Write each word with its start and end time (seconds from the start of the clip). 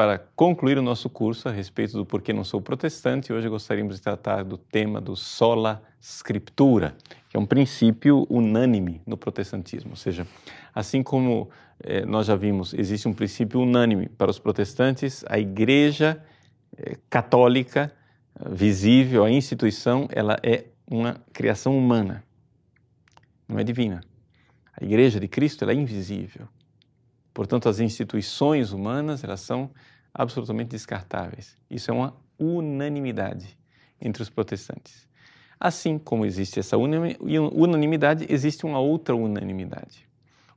para 0.00 0.16
concluir 0.34 0.78
o 0.78 0.82
nosso 0.82 1.10
curso 1.10 1.46
a 1.46 1.52
respeito 1.52 1.92
do 1.92 2.06
porquê 2.06 2.32
não 2.32 2.42
sou 2.42 2.58
protestante. 2.58 3.34
Hoje 3.34 3.50
gostaríamos 3.50 3.96
de 3.96 4.00
tratar 4.00 4.42
do 4.44 4.56
tema 4.56 4.98
do 4.98 5.14
sola 5.14 5.82
scriptura, 6.00 6.96
que 7.28 7.36
é 7.36 7.38
um 7.38 7.44
princípio 7.44 8.26
unânime 8.30 9.02
no 9.06 9.18
protestantismo. 9.18 9.90
Ou 9.90 9.96
seja, 9.96 10.26
assim 10.74 11.02
como 11.02 11.50
eh, 11.84 12.06
nós 12.06 12.28
já 12.28 12.34
vimos, 12.34 12.72
existe 12.72 13.06
um 13.08 13.12
princípio 13.12 13.60
unânime 13.60 14.08
para 14.08 14.30
os 14.30 14.38
protestantes, 14.38 15.22
a 15.28 15.38
Igreja 15.38 16.24
eh, 16.78 16.96
Católica 17.10 17.92
visível, 18.50 19.22
a 19.22 19.30
instituição, 19.30 20.08
ela 20.10 20.38
é 20.42 20.64
uma 20.90 21.20
criação 21.30 21.76
humana, 21.76 22.24
não 23.46 23.58
é 23.58 23.62
divina. 23.62 24.00
A 24.80 24.82
Igreja 24.82 25.20
de 25.20 25.28
Cristo 25.28 25.62
ela 25.62 25.72
é 25.72 25.76
invisível. 25.76 26.48
Portanto, 27.32 27.68
as 27.68 27.80
instituições 27.80 28.72
humanas 28.72 29.22
elas 29.22 29.40
são 29.40 29.70
absolutamente 30.12 30.70
descartáveis. 30.70 31.56
Isso 31.70 31.90
é 31.90 31.94
uma 31.94 32.16
unanimidade 32.38 33.58
entre 34.00 34.22
os 34.22 34.30
protestantes. 34.30 35.08
Assim 35.58 35.98
como 35.98 36.24
existe 36.24 36.58
essa 36.58 36.76
unanimidade, 36.76 38.26
existe 38.30 38.64
uma 38.64 38.78
outra 38.78 39.14
unanimidade. 39.14 40.08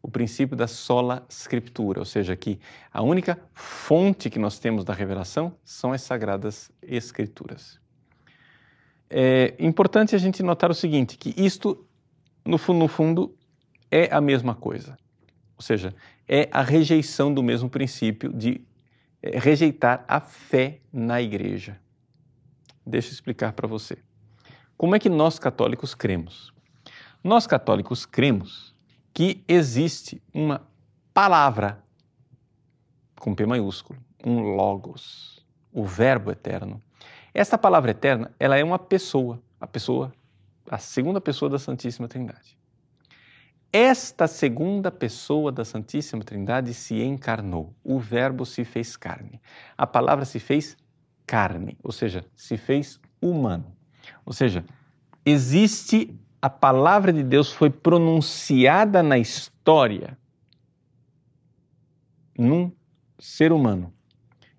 O 0.02 0.10
princípio 0.10 0.56
da 0.56 0.68
sola 0.68 1.26
scriptura, 1.30 2.00
ou 2.00 2.06
seja, 2.06 2.36
que 2.36 2.60
a 2.92 3.02
única 3.02 3.40
fonte 3.54 4.30
que 4.30 4.40
nós 4.40 4.60
temos 4.60 4.84
da 4.84 4.94
revelação 4.94 5.56
são 5.64 5.92
as 5.92 6.02
sagradas 6.02 6.72
escrituras. 6.82 7.80
É 9.10 9.56
importante 9.60 10.16
a 10.16 10.18
gente 10.18 10.42
notar 10.42 10.72
o 10.72 10.74
seguinte, 10.74 11.18
que 11.18 11.34
isto, 11.38 11.86
no 12.46 12.58
fundo, 12.58 12.80
no 12.80 12.88
fundo, 12.88 13.36
é 13.92 14.14
a 14.14 14.20
mesma 14.20 14.56
coisa. 14.56 14.98
Ou 15.56 15.62
seja, 15.62 15.94
é 16.28 16.50
a 16.52 16.62
rejeição 16.62 17.34
do 17.34 17.44
mesmo 17.44 17.70
princípio 17.70 18.34
de 18.34 18.62
rejeitar 19.24 20.04
a 20.08 20.20
fé 20.20 20.80
na 20.92 21.22
igreja. 21.22 21.80
Deixa 22.86 23.10
eu 23.10 23.14
explicar 23.14 23.54
para 23.54 23.68
você. 23.68 23.98
Como 24.76 24.96
é 24.96 25.00
que 25.00 25.10
nós 25.10 25.40
católicos 25.40 25.96
cremos? 25.96 26.54
Nós 27.24 27.48
católicos 27.48 28.06
cremos 28.06 28.76
que 29.14 29.44
existe 29.48 30.22
uma 30.34 30.68
palavra 31.14 31.82
com 33.16 33.34
P 33.34 33.46
maiúsculo, 33.46 33.98
um 34.26 34.42
logos, 34.56 35.46
o 35.72 35.86
verbo 35.86 36.32
eterno. 36.32 36.82
Esta 37.34 37.58
palavra 37.58 37.92
eterna, 37.92 38.32
ela 38.38 38.58
é 38.58 38.64
uma 38.64 38.78
pessoa, 38.78 39.42
a 39.60 39.66
pessoa, 39.66 40.14
a 40.70 40.78
segunda 40.78 41.22
pessoa 41.22 41.50
da 41.50 41.58
Santíssima 41.58 42.08
Trindade. 42.08 42.58
Esta 43.76 44.28
segunda 44.28 44.92
pessoa 44.92 45.52
da 45.52 45.66
Santíssima 45.66 46.24
Trindade 46.24 46.76
se 46.76 47.02
encarnou, 47.02 47.74
o 47.84 47.98
Verbo 47.98 48.46
se 48.46 48.64
fez 48.64 48.96
carne. 48.96 49.42
A 49.76 49.88
palavra 49.88 50.26
se 50.26 50.40
fez 50.40 50.78
carne, 51.26 51.76
ou 51.82 51.92
seja, 51.92 52.24
se 52.36 52.56
fez 52.56 53.02
humano. 53.20 53.76
Ou 54.24 54.32
seja, 54.32 54.64
existe 55.26 56.16
a 56.40 56.52
palavra 56.52 57.12
de 57.12 57.24
Deus 57.24 57.52
foi 57.52 57.72
pronunciada 57.72 59.02
na 59.02 59.18
história 59.18 60.16
num 62.38 62.72
ser 63.18 63.52
humano. 63.52 63.92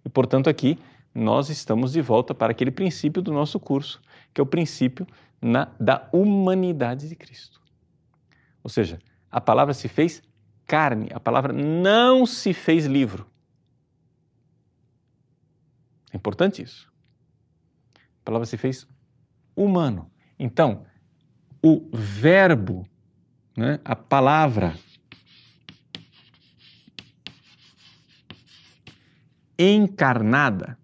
E, 0.05 0.09
portanto, 0.09 0.51
aqui 0.51 0.77
nós 1.15 1.51
estamos 1.51 1.93
de 1.93 2.01
volta 2.01 2.35
para 2.35 2.51
aquele 2.51 2.73
princípio 2.73 3.23
do 3.23 3.33
nosso 3.33 3.61
curso, 3.61 4.03
que 4.33 4.41
é 4.41 4.43
o 4.43 4.47
princípio 4.47 5.07
na, 5.41 5.69
da 5.79 6.09
humanidade 6.13 7.09
de 7.09 7.15
Cristo. 7.15 7.64
Ou 8.65 8.71
seja, 8.71 8.99
a 9.31 9.41
palavra 9.41 9.75
se 9.75 9.89
fez 9.89 10.23
carne, 10.67 11.09
a 11.13 11.21
palavra 11.21 11.53
não 11.53 12.25
se 12.25 12.55
fez 12.55 12.87
livro. 12.87 13.31
É 16.11 16.17
importante 16.17 16.63
isso. 16.63 16.91
A 17.95 18.25
palavra 18.25 18.47
se 18.47 18.57
fez 18.57 18.89
humano. 19.55 20.11
Então, 20.39 20.87
o 21.63 21.87
verbo, 21.93 22.89
né, 23.55 23.79
a 23.85 23.95
palavra, 23.95 24.75
encarnada, 29.59 30.79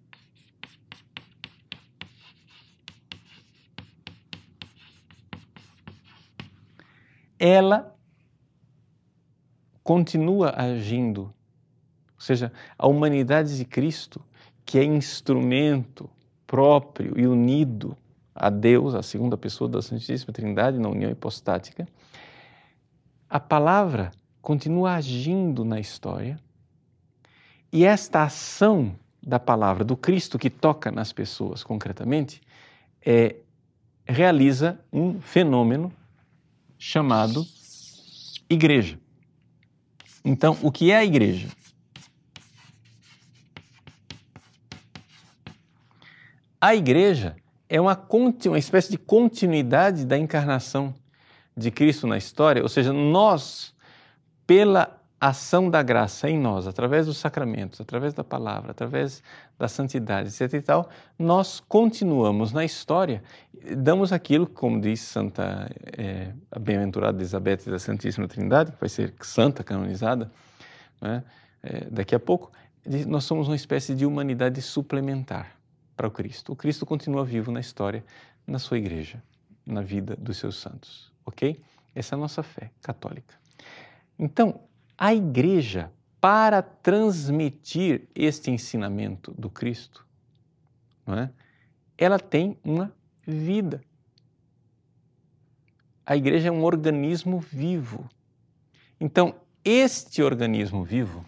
ela 7.41 7.97
continua 9.83 10.53
agindo. 10.55 11.23
Ou 11.23 12.21
seja, 12.21 12.53
a 12.79 12.87
humanidade 12.87 13.57
de 13.57 13.65
Cristo, 13.65 14.23
que 14.65 14.79
é 14.79 14.85
instrumento 14.85 16.09
próprio 16.47 17.19
e 17.19 17.27
unido 17.27 17.97
a 18.35 18.51
Deus, 18.51 18.95
a 18.95 19.03
segunda 19.03 19.39
pessoa 19.39 19.71
da 19.71 19.81
Santíssima 19.81 20.33
Trindade, 20.33 20.79
na 20.79 20.89
união 20.89 21.11
hipostática, 21.11 21.89
a 23.29 23.41
palavra 23.41 24.11
continua 24.43 24.95
agindo 24.95 25.65
na 25.65 25.81
história 25.81 26.39
e 27.73 27.85
esta 27.85 28.25
ação 28.25 28.95
da 29.23 29.39
palavra 29.39 29.85
do 29.85 29.97
Cristo 29.97 30.39
que 30.39 30.51
toca 30.51 30.91
nas 30.91 31.13
pessoas 31.13 31.63
concretamente 31.63 32.41
é, 33.05 33.37
realiza 34.05 34.81
um 34.93 35.21
fenômeno 35.21 35.93
chamado 36.81 37.47
igreja. 38.49 38.99
Então, 40.25 40.57
o 40.63 40.73
que 40.73 40.91
é 40.91 40.97
a 40.97 41.05
igreja? 41.05 41.49
A 46.59 46.75
igreja 46.75 47.37
é 47.69 47.79
uma, 47.81 48.07
uma 48.47 48.59
espécie 48.59 48.91
de 48.91 48.99
continuidade 48.99 50.07
da 50.07 50.17
encarnação 50.17 50.95
de 51.55 51.71
Cristo 51.71 52.07
na 52.07 52.17
história, 52.17 52.63
ou 52.63 52.69
seja, 52.69 52.93
nós, 52.93 53.75
pela 54.47 54.99
ação 55.21 55.69
da 55.69 55.83
graça 55.83 56.31
em 56.31 56.39
nós, 56.39 56.67
através 56.67 57.07
dos 57.07 57.19
sacramentos, 57.19 57.81
através 57.81 58.15
da 58.15 58.25
palavra, 58.25 58.71
através 58.71 59.23
da 59.61 59.69
santidade, 59.69 60.31
etc 60.31 60.55
e 60.55 60.63
tal, 60.63 60.89
nós 61.19 61.61
continuamos 61.61 62.51
na 62.51 62.65
história, 62.65 63.23
damos 63.77 64.11
aquilo, 64.11 64.47
como 64.47 64.81
diz 64.81 65.01
Santa, 65.01 65.71
é, 65.99 66.33
a 66.51 66.59
bem-aventurada 66.59 67.19
Elizabeth 67.19 67.67
da 67.67 67.79
Santíssima 67.79 68.27
Trindade, 68.27 68.73
que 68.73 68.81
vai 68.81 68.89
ser 68.89 69.13
santa, 69.21 69.63
canonizada, 69.63 70.33
né, 70.99 71.23
é, 71.63 71.85
daqui 71.91 72.15
a 72.15 72.19
pouco, 72.19 72.51
nós 73.07 73.25
somos 73.25 73.49
uma 73.49 73.55
espécie 73.55 73.95
de 73.95 74.07
humanidade 74.07 74.63
suplementar 74.63 75.55
para 75.95 76.09
o 76.09 76.11
Cristo. 76.11 76.53
O 76.53 76.57
Cristo 76.57 76.87
continua 76.87 77.23
vivo 77.23 77.53
na 77.53 77.61
história, 77.61 78.03
na 78.47 78.59
sua 78.59 78.79
igreja, 78.79 79.23
na 79.67 79.83
vida 79.83 80.17
dos 80.17 80.39
seus 80.39 80.57
santos, 80.57 81.13
ok? 81.27 81.63
Essa 81.95 82.15
é 82.15 82.17
a 82.17 82.19
nossa 82.19 82.43
fé 82.43 82.71
católica. 82.81 83.35
Então, 84.19 84.63
a 84.97 85.13
igreja, 85.13 85.93
para 86.21 86.63
transmitir 86.63 88.09
este 88.15 88.51
ensinamento 88.51 89.33
do 89.33 89.49
Cristo, 89.49 90.07
é? 91.07 91.31
ela 91.97 92.19
tem 92.19 92.59
uma 92.63 92.95
vida. 93.27 93.81
A 96.05 96.17
igreja 96.17 96.49
é 96.49 96.53
um 96.53 96.65
organismo 96.65 97.41
vivo. 97.41 98.09
Então, 99.01 99.35
este 99.65 100.23
organismo 100.23 100.85
vivo 100.85 101.25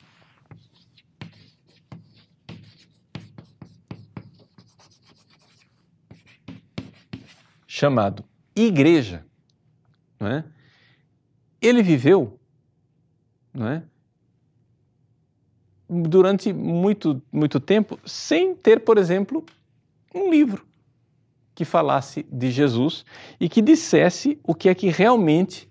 chamado 7.67 8.25
igreja, 8.55 9.27
é? 10.21 10.45
ele 11.61 11.83
viveu 11.83 12.39
não 13.53 13.69
é? 13.69 13.83
Durante 15.93 16.53
muito, 16.53 17.21
muito 17.31 17.61
tempo 17.61 17.99
sem 18.05 18.55
ter, 18.55 18.81
por 18.81 18.99
exemplo, 18.99 19.45
um 20.15 20.31
livro 20.31 20.65
que 21.55 21.65
falasse 21.65 22.27
de 22.31 22.51
Jesus 22.51 23.05
e 23.39 23.49
que 23.49 23.61
dissesse 23.61 24.39
o 24.43 24.55
que 24.55 24.69
é 24.69 24.75
que 24.75 24.89
realmente 24.89 25.71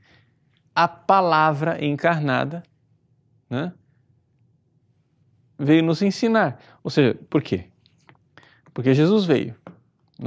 a 0.76 0.88
palavra 0.88 1.84
encarnada 1.84 2.62
né, 3.50 3.74
veio 5.58 5.84
nos 5.84 6.02
ensinar. 6.02 6.60
Ou 6.84 6.92
seja, 6.92 7.18
por 7.30 7.42
quê? 7.42 7.66
Porque 8.74 8.94
Jesus 8.94 9.26
veio 9.26 9.56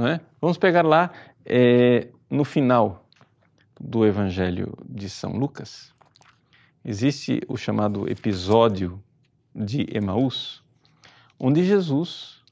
é? 0.03 0.19
Vamos 0.41 0.57
pegar 0.57 0.83
lá 0.83 1.11
é, 1.45 2.09
no 2.29 2.43
final 2.43 3.07
do 3.79 4.05
Evangelho 4.05 4.77
de 4.89 5.09
São 5.09 5.37
Lucas. 5.37 5.93
Existe 6.83 7.41
o 7.47 7.55
chamado 7.55 8.09
episódio 8.09 9.01
de 9.55 9.87
Emaús, 9.95 10.61
onde 11.39 11.63
Jesus 11.63 12.43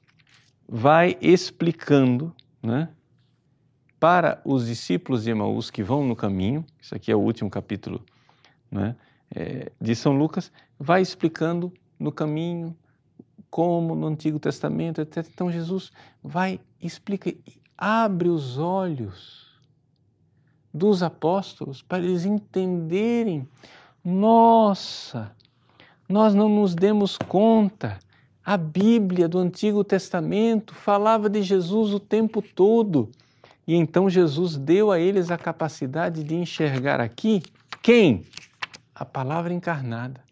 vai 0.66 1.18
explicando 1.20 2.34
né, 2.62 2.88
para 4.00 4.40
os 4.44 4.66
discípulos 4.66 5.24
de 5.24 5.30
Emaús 5.30 5.70
que 5.70 5.82
vão 5.82 6.06
no 6.06 6.16
caminho, 6.16 6.64
isso 6.80 6.94
aqui 6.94 7.12
é 7.12 7.16
o 7.16 7.20
último 7.20 7.50
capítulo 7.50 8.02
né, 8.70 8.96
é, 9.34 9.70
de 9.80 9.94
São 9.94 10.16
Lucas, 10.16 10.50
vai 10.78 11.02
explicando 11.02 11.72
no 11.98 12.10
caminho 12.10 12.76
como 13.50 13.94
no 13.94 14.06
Antigo 14.06 14.38
Testamento, 14.38 15.00
etc. 15.00 15.28
Então 15.32 15.52
Jesus 15.52 15.92
vai 16.22 16.58
explica, 16.80 17.32
abre 17.78 18.28
os 18.28 18.58
olhos 18.58 19.44
dos 20.72 21.02
apóstolos 21.02 21.80
para 21.80 22.02
eles 22.02 22.24
entenderem, 22.24 23.48
nossa, 24.04 25.34
nós 26.08 26.34
não 26.34 26.48
nos 26.48 26.74
demos 26.74 27.16
conta. 27.16 27.98
A 28.44 28.56
Bíblia 28.56 29.26
do 29.26 29.38
Antigo 29.38 29.82
Testamento 29.82 30.74
falava 30.74 31.30
de 31.30 31.42
Jesus 31.42 31.92
o 31.92 32.00
tempo 32.00 32.42
todo. 32.42 33.10
E 33.66 33.74
então 33.74 34.10
Jesus 34.10 34.56
deu 34.56 34.92
a 34.92 34.98
eles 34.98 35.30
a 35.30 35.38
capacidade 35.38 36.22
de 36.22 36.34
enxergar 36.34 37.00
aqui 37.00 37.42
quem? 37.82 38.24
A 38.94 39.04
palavra 39.04 39.52
encarnada. 39.52 40.22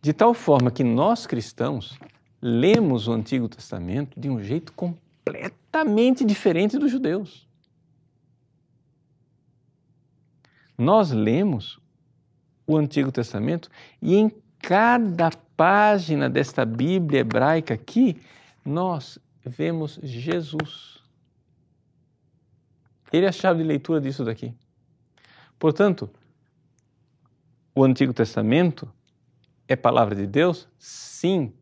De 0.00 0.12
tal 0.12 0.32
forma 0.32 0.70
que 0.70 0.84
nós 0.84 1.26
cristãos 1.26 1.98
lemos 2.40 3.08
o 3.08 3.12
Antigo 3.12 3.48
Testamento 3.48 4.18
de 4.18 4.30
um 4.30 4.42
jeito 4.42 4.72
completamente 4.72 6.24
diferente 6.24 6.78
dos 6.78 6.90
judeus. 6.90 7.46
Nós 10.76 11.10
lemos 11.10 11.80
o 12.68 12.76
Antigo 12.76 13.10
Testamento 13.10 13.70
e 14.00 14.14
em 14.14 14.30
cada 14.60 15.30
página 15.56 16.28
desta 16.28 16.66
Bíblia 16.66 17.20
hebraica 17.20 17.72
aqui, 17.72 18.20
nós 18.62 19.18
vemos 19.44 19.98
Jesus. 20.02 21.02
Ele 23.10 23.24
é 23.24 23.30
a 23.30 23.32
chave 23.32 23.62
de 23.62 23.66
leitura 23.66 24.02
disso 24.02 24.22
daqui. 24.22 24.54
Portanto, 25.58 26.10
o 27.74 27.82
Antigo 27.82 28.12
Testamento 28.12 28.92
é 29.66 29.74
palavra 29.74 30.14
de 30.14 30.26
Deus? 30.26 30.68
Sim. 30.78 31.54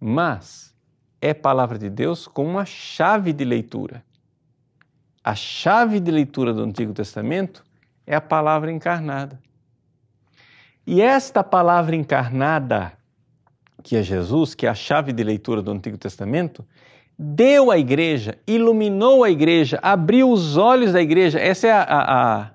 Mas 0.00 0.74
é 1.20 1.32
palavra 1.32 1.78
de 1.78 1.88
Deus 1.88 2.26
com 2.26 2.44
uma 2.44 2.64
chave 2.64 3.32
de 3.32 3.44
leitura. 3.44 4.04
A 5.22 5.34
chave 5.34 6.00
de 6.00 6.10
leitura 6.10 6.52
do 6.52 6.62
Antigo 6.62 6.92
Testamento 6.92 7.64
é 8.04 8.16
a 8.16 8.20
palavra 8.20 8.70
encarnada. 8.72 9.40
E 10.86 11.02
esta 11.02 11.42
palavra 11.42 11.96
encarnada, 11.96 12.92
que 13.82 13.96
é 13.96 14.02
Jesus, 14.02 14.54
que 14.54 14.66
é 14.66 14.68
a 14.68 14.74
chave 14.74 15.12
de 15.12 15.24
leitura 15.24 15.60
do 15.60 15.72
Antigo 15.72 15.98
Testamento, 15.98 16.64
deu 17.18 17.70
à 17.70 17.78
igreja, 17.78 18.38
iluminou 18.46 19.24
a 19.24 19.30
igreja, 19.30 19.80
abriu 19.82 20.30
os 20.30 20.56
olhos 20.56 20.92
da 20.92 21.02
igreja. 21.02 21.40
Essa 21.40 21.66
é 21.66 21.72
a, 21.72 21.82
a, 21.82 22.50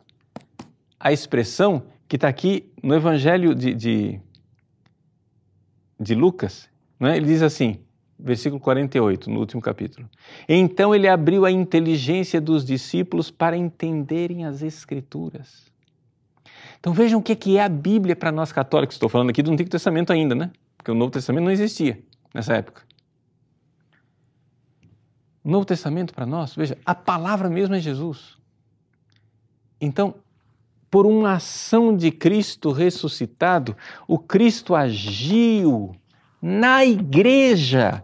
a 1.00 1.12
expressão 1.12 1.84
que 2.08 2.16
está 2.16 2.28
aqui 2.28 2.72
no 2.82 2.96
Evangelho 2.96 3.56
de, 3.56 3.74
de, 3.74 4.20
de 6.00 6.16
Lucas. 6.16 6.70
Né? 7.00 7.18
Ele 7.18 7.26
diz 7.26 7.42
assim, 7.42 7.80
versículo 8.18 8.62
48, 8.62 9.30
no 9.30 9.40
último 9.40 9.62
capítulo. 9.62 10.10
Então 10.48 10.94
ele 10.94 11.08
abriu 11.08 11.46
a 11.46 11.52
inteligência 11.52 12.40
dos 12.40 12.64
discípulos 12.64 13.32
para 13.32 13.58
entenderem 13.58 14.46
as 14.46 14.62
Escrituras. 14.62 15.71
Então 16.82 16.94
vejam 16.94 17.20
o 17.20 17.24
que 17.24 17.58
é 17.58 17.64
a 17.64 17.70
Bíblia 17.70 18.16
para 18.16 18.32
nós 18.32 18.52
católicos. 18.52 18.96
Estou 18.96 19.08
falando 19.08 19.30
aqui 19.30 19.44
do 19.44 19.52
Antigo 19.52 19.70
Testamento 19.70 20.12
ainda, 20.12 20.34
né? 20.34 20.52
Porque 20.76 20.90
o 20.90 20.96
Novo 20.96 21.12
Testamento 21.12 21.44
não 21.44 21.52
existia 21.52 22.02
nessa 22.34 22.56
época. 22.56 22.82
O 25.44 25.50
Novo 25.50 25.64
Testamento 25.64 26.12
para 26.12 26.26
nós, 26.26 26.56
veja, 26.56 26.76
a 26.84 26.96
palavra 26.96 27.50
mesmo 27.52 27.76
é 27.76 27.80
Jesus. 27.80 28.36
Então, 29.80 30.16
por 30.90 31.06
uma 31.06 31.34
ação 31.34 31.96
de 31.96 32.12
Cristo 32.12 32.72
ressuscitado, 32.72 33.78
o 34.08 34.18
Cristo 34.18 34.74
agiu 34.74 35.96
na 36.42 36.84
igreja 36.84 38.04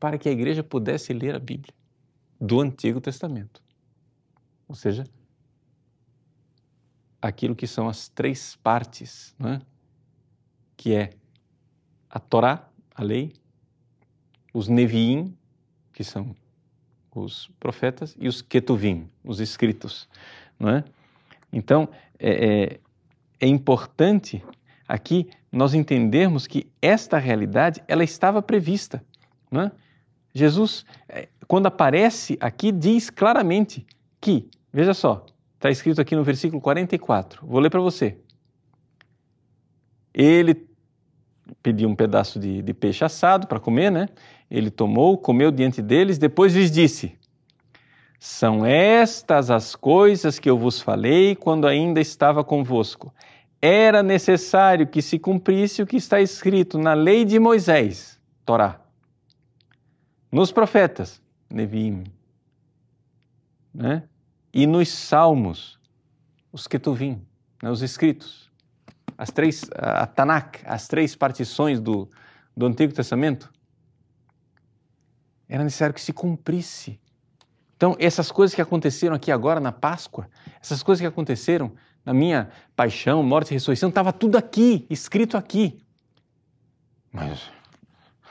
para 0.00 0.18
que 0.18 0.28
a 0.28 0.32
igreja 0.32 0.64
pudesse 0.64 1.12
ler 1.12 1.36
a 1.36 1.38
Bíblia 1.38 1.72
do 2.40 2.60
Antigo 2.60 3.00
Testamento. 3.00 3.62
Ou 4.68 4.74
seja, 4.74 5.04
aquilo 7.20 7.54
que 7.54 7.66
são 7.66 7.88
as 7.88 8.08
três 8.08 8.56
partes, 8.56 9.34
né? 9.38 9.60
que 10.76 10.94
é 10.94 11.10
a 12.08 12.18
Torá, 12.18 12.68
a 12.94 13.02
lei, 13.02 13.32
os 14.52 14.68
Neviim, 14.68 15.36
que 15.92 16.04
são 16.04 16.34
os 17.14 17.50
profetas, 17.58 18.16
e 18.18 18.28
os 18.28 18.40
Ketuvim, 18.40 19.08
os 19.24 19.40
escritos. 19.40 20.08
É? 20.60 20.84
Então, 21.52 21.88
é, 22.18 22.30
é, 22.30 22.80
é 23.40 23.46
importante 23.46 24.42
aqui 24.86 25.28
nós 25.50 25.74
entendermos 25.74 26.46
que 26.46 26.70
esta 26.80 27.18
realidade 27.18 27.82
ela 27.88 28.04
estava 28.04 28.40
prevista. 28.40 29.02
É? 29.52 29.70
Jesus, 30.34 30.84
é, 31.08 31.28
quando 31.46 31.66
aparece 31.66 32.36
aqui, 32.40 32.70
diz 32.70 33.10
claramente 33.10 33.86
que, 34.20 34.48
veja 34.72 34.94
só, 34.94 35.24
Está 35.58 35.70
escrito 35.70 36.00
aqui 36.00 36.14
no 36.14 36.22
versículo 36.22 36.62
44. 36.62 37.44
Vou 37.44 37.58
ler 37.58 37.68
para 37.68 37.80
você. 37.80 38.16
Ele 40.14 40.68
pediu 41.60 41.88
um 41.88 41.96
pedaço 41.96 42.38
de, 42.38 42.62
de 42.62 42.72
peixe 42.72 43.04
assado 43.04 43.48
para 43.48 43.58
comer, 43.58 43.90
né? 43.90 44.08
Ele 44.48 44.70
tomou, 44.70 45.18
comeu 45.18 45.50
diante 45.50 45.82
deles, 45.82 46.16
depois 46.16 46.54
lhes 46.54 46.70
disse: 46.70 47.18
São 48.20 48.64
estas 48.64 49.50
as 49.50 49.74
coisas 49.74 50.38
que 50.38 50.48
eu 50.48 50.56
vos 50.56 50.80
falei 50.80 51.34
quando 51.34 51.66
ainda 51.66 52.00
estava 52.00 52.44
convosco. 52.44 53.12
Era 53.60 54.00
necessário 54.00 54.86
que 54.86 55.02
se 55.02 55.18
cumprisse 55.18 55.82
o 55.82 55.86
que 55.88 55.96
está 55.96 56.20
escrito 56.20 56.78
na 56.78 56.94
lei 56.94 57.24
de 57.24 57.40
Moisés, 57.40 58.16
Torá, 58.44 58.80
nos 60.30 60.52
profetas, 60.52 61.20
Nevim, 61.50 62.04
né? 63.74 64.04
E 64.58 64.66
nos 64.66 64.88
Salmos, 64.88 65.78
os 66.50 66.66
Ketuvim, 66.66 67.24
né, 67.62 67.70
os 67.70 67.80
escritos, 67.80 68.50
as 69.16 69.30
três, 69.30 69.64
a 69.72 70.04
Tanakh, 70.04 70.58
as 70.64 70.88
três 70.88 71.14
partições 71.14 71.78
do, 71.80 72.10
do 72.56 72.66
Antigo 72.66 72.92
Testamento, 72.92 73.52
era 75.48 75.62
necessário 75.62 75.94
que 75.94 76.00
se 76.00 76.12
cumprisse. 76.12 76.98
Então, 77.76 77.94
essas 78.00 78.32
coisas 78.32 78.52
que 78.52 78.60
aconteceram 78.60 79.14
aqui 79.14 79.30
agora 79.30 79.60
na 79.60 79.70
Páscoa, 79.70 80.28
essas 80.60 80.82
coisas 80.82 81.00
que 81.00 81.06
aconteceram 81.06 81.70
na 82.04 82.12
minha 82.12 82.50
paixão, 82.74 83.22
morte 83.22 83.52
e 83.52 83.54
ressurreição, 83.54 83.90
estava 83.90 84.12
tudo 84.12 84.36
aqui, 84.36 84.84
escrito 84.90 85.36
aqui. 85.36 85.80
Mas 87.12 87.48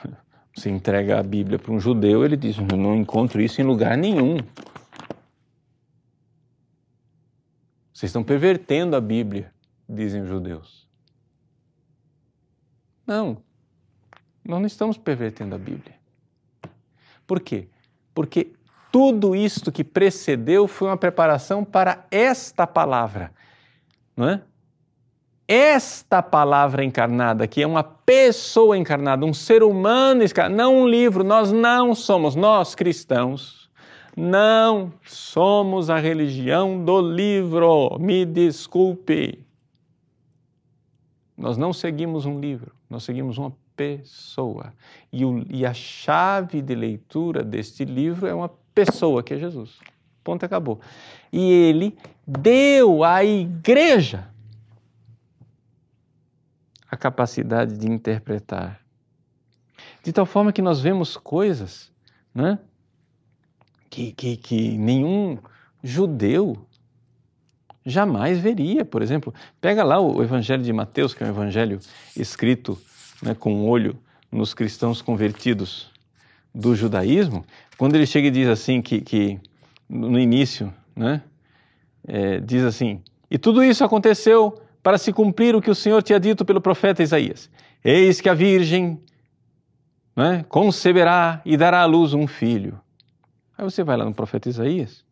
você 0.54 0.68
entrega 0.68 1.18
a 1.18 1.22
Bíblia 1.22 1.58
para 1.58 1.72
um 1.72 1.80
judeu, 1.80 2.22
ele 2.22 2.36
diz: 2.36 2.58
não 2.58 2.94
encontro 2.94 3.40
isso 3.40 3.62
em 3.62 3.64
lugar 3.64 3.96
nenhum. 3.96 4.36
Vocês 7.98 8.10
estão 8.10 8.22
pervertendo 8.22 8.94
a 8.94 9.00
Bíblia, 9.00 9.52
dizem 9.88 10.22
os 10.22 10.28
judeus. 10.28 10.86
Não, 13.04 13.38
nós 14.44 14.60
não 14.60 14.66
estamos 14.68 14.96
pervertendo 14.96 15.56
a 15.56 15.58
Bíblia. 15.58 15.96
Por 17.26 17.40
quê? 17.40 17.66
Porque 18.14 18.52
tudo 18.92 19.34
isto 19.34 19.72
que 19.72 19.82
precedeu 19.82 20.68
foi 20.68 20.86
uma 20.86 20.96
preparação 20.96 21.64
para 21.64 22.06
esta 22.08 22.68
palavra, 22.68 23.32
não 24.16 24.28
é? 24.28 24.42
Esta 25.48 26.22
palavra 26.22 26.84
encarnada, 26.84 27.48
que 27.48 27.62
é 27.62 27.66
uma 27.66 27.82
pessoa 27.82 28.78
encarnada, 28.78 29.26
um 29.26 29.34
ser 29.34 29.64
humano 29.64 30.22
encarnado, 30.22 30.54
não 30.54 30.82
um 30.82 30.88
livro, 30.88 31.24
nós 31.24 31.50
não 31.50 31.96
somos, 31.96 32.36
nós 32.36 32.76
cristãos, 32.76 33.67
não 34.16 34.92
somos 35.04 35.90
a 35.90 35.98
religião 35.98 36.84
do 36.84 37.00
livro, 37.00 37.98
me 37.98 38.24
desculpe. 38.24 39.44
Nós 41.36 41.56
não 41.56 41.72
seguimos 41.72 42.26
um 42.26 42.40
livro, 42.40 42.72
nós 42.90 43.04
seguimos 43.04 43.38
uma 43.38 43.52
pessoa. 43.76 44.74
E, 45.12 45.24
o, 45.24 45.46
e 45.48 45.64
a 45.64 45.72
chave 45.72 46.60
de 46.60 46.74
leitura 46.74 47.44
deste 47.44 47.84
livro 47.84 48.26
é 48.26 48.34
uma 48.34 48.50
pessoa, 48.74 49.22
que 49.22 49.34
é 49.34 49.38
Jesus. 49.38 49.78
Ponto, 50.24 50.44
acabou. 50.44 50.80
E 51.32 51.50
ele 51.50 51.96
deu 52.26 53.04
à 53.04 53.24
igreja 53.24 54.28
a 56.90 56.96
capacidade 56.96 57.76
de 57.76 57.86
interpretar 57.86 58.80
De 60.02 60.12
tal 60.12 60.24
forma 60.24 60.52
que 60.52 60.62
nós 60.62 60.80
vemos 60.80 61.16
coisas 61.16 61.92
né, 62.34 62.58
que, 63.90 64.12
que, 64.12 64.36
que 64.36 64.78
nenhum 64.78 65.38
judeu 65.82 66.56
jamais 67.84 68.38
veria. 68.38 68.84
Por 68.84 69.02
exemplo, 69.02 69.34
pega 69.60 69.82
lá 69.82 70.00
o 70.00 70.22
Evangelho 70.22 70.62
de 70.62 70.72
Mateus, 70.72 71.14
que 71.14 71.22
é 71.22 71.26
um 71.26 71.30
evangelho 71.30 71.78
escrito 72.16 72.78
né, 73.22 73.34
com 73.34 73.52
um 73.52 73.68
olho 73.68 73.96
nos 74.30 74.52
cristãos 74.54 75.00
convertidos 75.00 75.90
do 76.54 76.74
judaísmo, 76.74 77.44
quando 77.76 77.94
ele 77.94 78.06
chega 78.06 78.28
e 78.28 78.30
diz 78.30 78.48
assim 78.48 78.82
que, 78.82 79.00
que 79.00 79.38
no 79.88 80.18
início, 80.18 80.72
né, 80.94 81.22
é, 82.06 82.40
diz 82.40 82.64
assim, 82.64 83.00
e 83.30 83.38
tudo 83.38 83.62
isso 83.62 83.84
aconteceu 83.84 84.60
para 84.82 84.98
se 84.98 85.12
cumprir 85.12 85.54
o 85.54 85.60
que 85.60 85.70
o 85.70 85.74
Senhor 85.74 86.02
tinha 86.02 86.18
dito 86.18 86.44
pelo 86.44 86.60
profeta 86.60 87.02
Isaías. 87.02 87.50
Eis 87.84 88.20
que 88.20 88.28
a 88.28 88.34
virgem 88.34 89.00
né, 90.16 90.44
conceberá 90.48 91.40
e 91.44 91.56
dará 91.56 91.82
à 91.82 91.86
luz 91.86 92.12
um 92.12 92.26
filho. 92.26 92.80
Aí 93.58 93.64
você 93.64 93.82
vai 93.82 93.96
lá 93.96 94.04
no 94.04 94.14
profeta 94.14 94.48
Isaías 94.48 95.04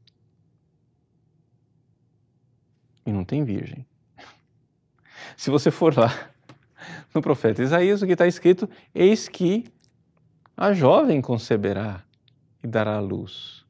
e 3.04 3.12
não 3.12 3.24
tem 3.24 3.42
virgem. 3.42 3.84
Se 5.36 5.50
você 5.50 5.68
for 5.68 5.96
lá 5.96 6.30
no 7.12 7.20
profeta 7.20 7.60
Isaías, 7.60 8.02
o 8.02 8.06
que 8.06 8.12
está 8.12 8.24
escrito, 8.24 8.70
eis 8.94 9.28
que 9.28 9.64
a 10.56 10.72
jovem 10.72 11.20
conceberá 11.20 12.04
e 12.62 12.68
dará 12.68 12.96
à 12.96 13.00
luz. 13.00 13.66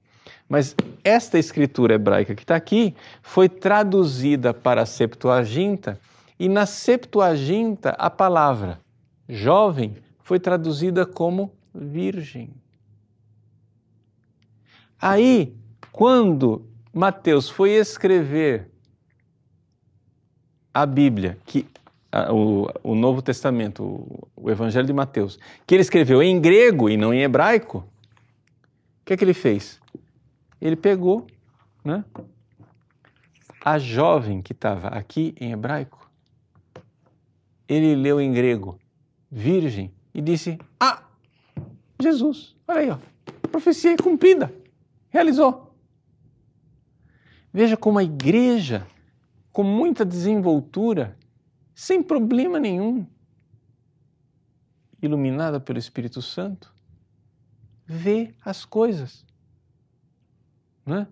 Mas 0.47 0.77
esta 1.03 1.39
escritura 1.39 1.95
hebraica 1.95 2.35
que 2.35 2.43
está 2.43 2.55
aqui 2.55 2.95
foi 3.23 3.49
traduzida 3.49 4.53
para 4.53 4.83
a 4.83 4.87
Septuaginta 4.87 5.99
e 6.39 6.51
na 6.51 6.67
Septuaginta 6.67 7.91
a 7.99 8.11
palavra 8.11 8.79
jovem 9.27 9.97
foi 10.23 10.39
traduzida 10.39 11.07
como 11.07 11.51
virgem. 11.75 12.51
Aí, 15.01 15.55
quando 15.93 16.67
Mateus 16.93 17.49
foi 17.49 17.71
escrever 17.71 18.71
a 20.73 20.85
Bíblia, 20.85 21.39
que 21.45 21.67
o, 22.33 22.69
o 22.83 22.95
Novo 22.95 23.21
Testamento, 23.21 23.83
o, 23.83 24.29
o 24.37 24.51
Evangelho 24.51 24.87
de 24.87 24.93
Mateus, 24.93 25.39
que 25.67 25.75
ele 25.75 25.83
escreveu 25.83 26.23
em 26.23 26.41
grego 26.41 26.89
e 26.89 26.97
não 26.97 27.13
em 27.13 27.23
hebraico, 27.23 27.79
o 27.79 29.05
que 29.05 29.13
é 29.13 29.17
que 29.17 29.25
ele 29.25 29.35
fez? 29.35 29.81
Ele 30.61 30.77
pegou 30.77 31.27
né, 31.85 32.05
a 33.65 33.79
jovem 33.79 34.41
que 34.41 34.53
estava 34.53 34.89
aqui 34.89 35.35
em 35.41 35.53
hebraico, 35.53 36.11
ele 37.69 37.95
leu 37.95 38.21
em 38.21 38.33
grego, 38.33 38.79
virgem, 39.31 39.93
e 40.15 40.21
disse: 40.21 40.59
Ah, 40.79 41.03
Jesus, 42.01 42.55
olha 42.67 42.81
aí, 42.81 42.91
ó, 42.91 42.99
a 43.43 43.49
profecia 43.49 43.97
cumprida, 43.97 44.53
realizou. 45.17 45.75
Veja 47.53 47.77
como 47.77 47.99
a 47.99 48.05
igreja, 48.05 48.87
com 49.51 49.63
muita 49.63 50.05
desenvoltura, 50.05 51.17
sem 51.75 52.03
problema 52.03 52.61
nenhum, 52.61 53.07
iluminada 55.01 55.59
pelo 55.59 55.79
Espírito 55.79 56.21
Santo, 56.21 56.73
vê 57.87 58.35
as 58.45 58.65
coisas. 58.67 59.25
Né? 60.85 61.07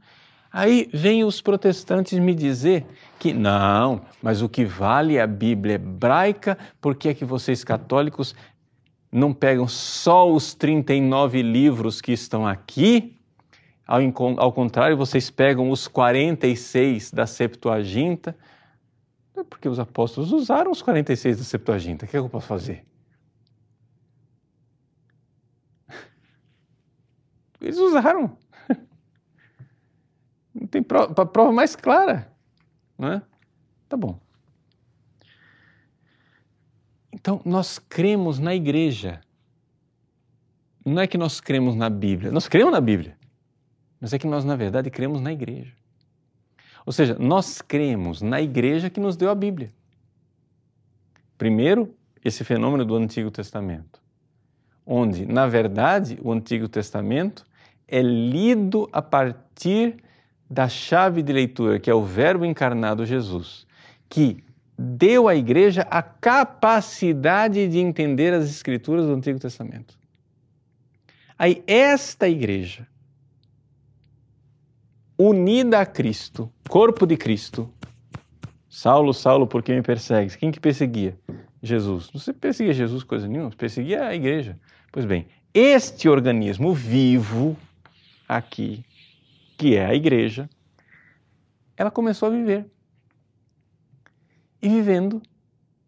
Aí 0.53 0.89
vem 0.93 1.25
os 1.25 1.41
protestantes 1.41 2.19
me 2.19 2.35
dizer 2.35 2.87
que 3.19 3.33
não, 3.33 4.03
mas 4.23 4.43
o 4.43 4.49
que 4.49 4.65
vale 4.65 5.17
é 5.17 5.23
a 5.23 5.27
Bíblia 5.27 5.77
hebraica, 5.77 6.59
porque 6.81 7.09
é 7.09 7.15
que 7.15 7.25
vocês 7.25 7.65
católicos 7.65 8.35
não 9.11 9.33
pegam 9.33 9.67
só 9.67 10.31
os 10.31 10.53
39 10.53 11.41
livros 11.41 12.01
que 12.03 12.13
estão 12.13 12.47
aqui? 12.47 13.14
Ao, 13.87 14.01
ao 14.39 14.53
contrário, 14.53 14.97
vocês 14.97 15.31
pegam 15.31 15.71
os 15.71 15.87
46 15.87 17.11
da 17.11 17.27
Septuaginta, 17.27 18.37
é 19.37 19.45
porque 19.45 19.69
os 19.69 19.79
apóstolos 19.79 20.33
usaram 20.33 20.71
os 20.71 20.81
46 20.81 21.39
da 21.39 21.45
Septuaginta. 21.45 22.07
O 22.07 22.09
que, 22.09 22.17
é 22.17 22.21
que 22.21 22.25
eu 22.25 22.31
posso 22.31 22.47
fazer? 22.47 22.87
Eles 27.61 27.77
usaram. 27.79 28.39
Não 30.55 30.67
tem 30.67 30.83
prova, 30.83 31.27
prova 31.27 31.53
mais 31.53 31.77
clara. 31.77 32.33
Não 32.97 33.09
é? 33.13 33.23
Tá 33.89 33.97
bom. 33.97 34.19
Então, 37.13 37.43
nós 37.45 37.79
cremos 37.79 38.39
na 38.39 38.55
igreja. 38.55 39.21
Não 40.85 41.03
é 41.03 41.07
que 41.07 41.19
nós 41.19 41.41
cremos 41.41 41.75
na 41.75 41.91
Bíblia. 41.91 42.31
Nós 42.31 42.47
cremos 42.47 42.73
na 42.73 42.81
Bíblia. 42.81 43.19
Mas 44.05 44.13
é 44.13 44.19
que 44.19 44.27
nós, 44.27 44.45
na 44.45 44.55
verdade, 44.55 44.91
cremos 44.91 45.19
na 45.23 45.33
igreja. 45.33 45.73
Ou 46.85 46.93
seja, 46.93 47.17
nós 47.19 47.63
cremos 47.63 48.21
na 48.21 48.39
igreja 48.39 48.91
que 48.91 49.01
nos 49.01 49.17
deu 49.17 49.31
a 49.31 49.35
Bíblia. 49.35 49.71
Primeiro, 51.39 51.95
esse 52.23 52.45
fenômeno 52.45 52.85
do 52.85 52.97
Antigo 52.97 53.31
Testamento, 53.31 54.03
onde, 54.85 55.25
na 55.25 55.47
verdade, 55.47 56.19
o 56.21 56.31
Antigo 56.31 56.69
Testamento 56.69 57.47
é 57.89 58.03
lido 58.03 58.87
a 58.93 59.01
partir 59.01 59.97
da 60.51 60.69
chave 60.69 61.23
de 61.23 61.33
leitura, 61.33 61.81
que 61.81 61.89
é 61.89 61.95
o 61.95 62.05
Verbo 62.05 62.45
encarnado 62.45 63.07
Jesus, 63.07 63.67
que 64.07 64.45
deu 64.79 65.29
à 65.29 65.35
igreja 65.35 65.81
a 65.91 66.03
capacidade 66.03 67.67
de 67.69 67.79
entender 67.79 68.35
as 68.35 68.51
Escrituras 68.51 69.07
do 69.07 69.15
Antigo 69.15 69.39
Testamento. 69.39 69.99
Aí, 71.39 71.65
esta 71.67 72.29
igreja, 72.29 72.87
unida 75.19 75.81
a 75.81 75.87
Cristo, 75.87 76.53
corpo 76.69 77.07
de 77.07 77.17
Cristo. 77.17 77.73
Saulo, 78.69 79.15
Saulo, 79.15 79.47
por 79.47 79.63
que 79.63 79.73
me 79.73 79.83
persegues? 79.83 80.35
Quem 80.37 80.51
que 80.51 80.61
perseguia? 80.61 81.19
Jesus. 81.63 82.13
Não 82.13 82.21
se 82.21 82.33
perseguia 82.33 82.75
Jesus 82.75 83.03
coisa 83.03 83.27
nenhuma, 83.27 83.51
perseguia 83.51 84.07
a 84.07 84.15
igreja. 84.15 84.59
Pois 84.93 85.07
bem, 85.07 85.27
este 85.53 86.09
organismo 86.09 86.75
vivo 86.75 87.57
aqui, 88.29 88.85
que 89.57 89.77
é 89.77 89.87
a 89.87 89.95
igreja, 89.95 90.51
ela 91.77 91.91
começou 91.91 92.29
a 92.29 92.31
viver. 92.31 92.67
E 94.61 94.69
vivendo, 94.69 95.23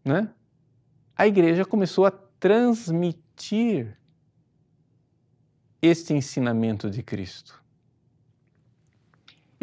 né? 0.05 0.31
A 1.17 1.27
igreja 1.27 1.65
começou 1.65 2.05
a 2.05 2.11
transmitir 2.11 3.97
este 5.81 6.15
ensinamento 6.15 6.91
de 6.91 7.03
Cristo. 7.03 7.63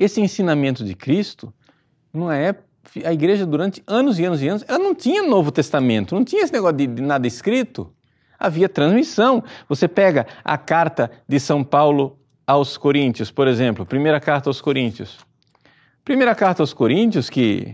Esse 0.04 0.20
ensinamento 0.20 0.84
de 0.84 0.94
Cristo 0.96 1.54
não 2.14 2.30
é 2.30 2.54
a 3.06 3.14
igreja 3.14 3.46
durante 3.46 3.82
anos 3.88 4.20
e 4.20 4.26
anos 4.26 4.42
e 4.42 4.50
anos, 4.50 4.66
ela 4.68 4.78
não 4.78 4.94
tinha 4.94 5.24
Novo 5.24 5.50
Testamento, 5.50 6.14
não 6.14 6.26
tinha 6.26 6.44
esse 6.44 6.52
negócio 6.52 6.76
de, 6.76 6.88
de 6.88 7.02
nada 7.02 7.26
escrito. 7.26 7.90
Havia 8.38 8.68
transmissão. 8.68 9.42
Você 9.70 9.88
pega 9.88 10.28
a 10.44 10.58
carta 10.58 11.10
de 11.26 11.40
São 11.40 11.64
Paulo 11.64 12.20
aos 12.46 12.76
Coríntios, 12.76 13.32
por 13.32 13.48
exemplo, 13.48 13.86
primeira 13.86 14.20
carta 14.20 14.50
aos 14.50 14.60
Coríntios. 14.60 15.20
Primeira 16.04 16.36
carta 16.36 16.62
aos 16.62 16.74
Coríntios, 16.74 17.30
que 17.30 17.74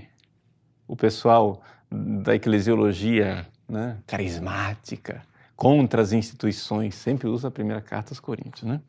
o 0.88 0.95
pessoal 0.95 1.63
da 1.91 2.36
eclesiologia 2.36 3.48
né, 3.67 3.98
carismática, 4.05 5.24
contra 5.55 6.03
as 6.03 6.13
instituições, 6.13 6.93
sempre 6.93 7.27
usa 7.27 7.48
a 7.48 7.51
primeira 7.51 7.81
carta 7.81 8.12
aos 8.12 8.19
Coríntios. 8.19 8.69
Né? 8.69 8.79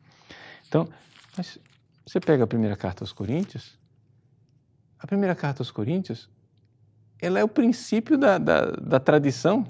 Então, 0.67 0.87
mas 1.35 1.57
você 2.11 2.19
pega 2.19 2.43
a 2.43 2.47
primeira 2.47 2.75
carta 2.75 3.05
aos 3.05 3.13
Coríntios, 3.13 3.79
a 4.99 5.07
primeira 5.07 5.33
carta 5.33 5.61
aos 5.61 5.71
Coríntios, 5.71 6.29
ela 7.21 7.39
é 7.39 7.43
o 7.43 7.47
princípio 7.47 8.17
da, 8.17 8.37
da, 8.37 8.65
da 8.71 8.99
tradição. 8.99 9.65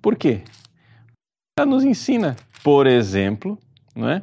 Por 0.00 0.16
quê? 0.16 0.42
Ela 1.58 1.66
nos 1.66 1.84
ensina, 1.84 2.34
por 2.64 2.86
exemplo, 2.86 3.58
não 3.94 4.08
é? 4.08 4.22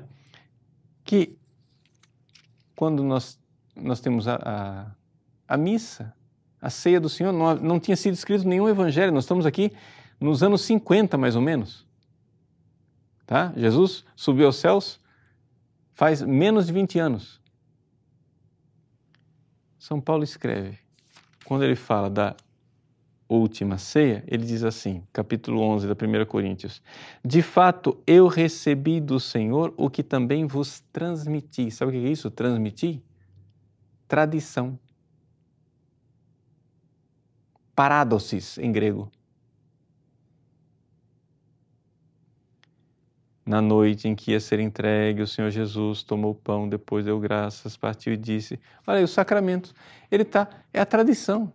que 1.04 1.38
quando 2.76 3.04
nós, 3.04 3.40
nós 3.76 4.00
temos 4.00 4.28
a, 4.28 4.40
a, 4.44 4.92
a 5.48 5.58
missa, 5.58 6.12
a 6.60 6.72
ceia 6.72 7.00
do 7.00 7.08
Senhor, 7.08 7.32
não, 7.32 7.54
não 7.54 7.80
tinha 7.80 7.96
sido 7.96 8.16
escrito 8.16 8.48
nenhum 8.48 8.68
evangelho, 8.68 9.12
nós 9.12 9.26
estamos 9.26 9.46
aqui 9.46 9.72
nos 10.20 10.42
anos 10.42 10.62
50, 10.62 11.20
mais 11.20 11.36
ou 11.36 11.42
menos. 11.44 11.86
Tá? 13.28 13.54
Jesus 13.56 14.04
subiu 14.16 14.48
aos 14.48 14.56
céus, 14.56 15.00
faz 15.96 16.22
menos 16.22 16.68
de 16.68 16.74
20 16.74 17.00
anos. 17.00 17.42
São 19.80 20.00
Paulo 20.00 20.24
escreve, 20.24 20.78
quando 21.46 21.64
ele 21.64 21.76
fala 21.76 22.10
da 22.10 22.36
última 23.28 23.78
ceia, 23.78 24.24
ele 24.28 24.46
diz 24.46 24.64
assim, 24.64 25.04
capítulo 25.12 25.62
11 25.62 25.88
da 25.88 25.94
1 25.94 26.26
Coríntios: 26.26 26.82
De 27.24 27.42
fato, 27.42 27.98
eu 28.06 28.28
recebi 28.28 29.00
do 29.00 29.20
Senhor 29.20 29.74
o 29.78 29.90
que 29.90 30.04
também 30.04 30.46
vos 30.46 30.82
transmiti. 30.92 31.72
Sabe 31.72 31.90
o 31.90 31.94
que 32.02 32.08
é 32.08 32.12
isso? 32.12 32.30
Transmitir? 32.30 33.02
Tradição. 34.08 34.78
Paradosis 37.76 38.58
em 38.58 38.72
grego. 38.72 39.12
Na 43.46 43.62
noite 43.62 44.08
em 44.08 44.16
que 44.16 44.32
ia 44.32 44.40
ser 44.40 44.60
entregue, 44.60 45.22
o 45.22 45.28
Senhor 45.28 45.52
Jesus 45.52 46.02
tomou 46.02 46.32
o 46.32 46.36
pão, 46.36 46.68
depois 46.68 47.06
deu 47.06 47.20
graças, 47.20 47.78
partiu 47.78 48.14
e 48.14 48.18
disse: 48.18 48.60
Olha 48.88 48.98
aí, 48.98 49.04
os 49.04 49.12
sacramentos. 49.12 49.74
Ele 50.12 50.26
tá, 50.26 50.48
é 50.74 50.80
a 50.82 50.86
tradição. 50.86 51.54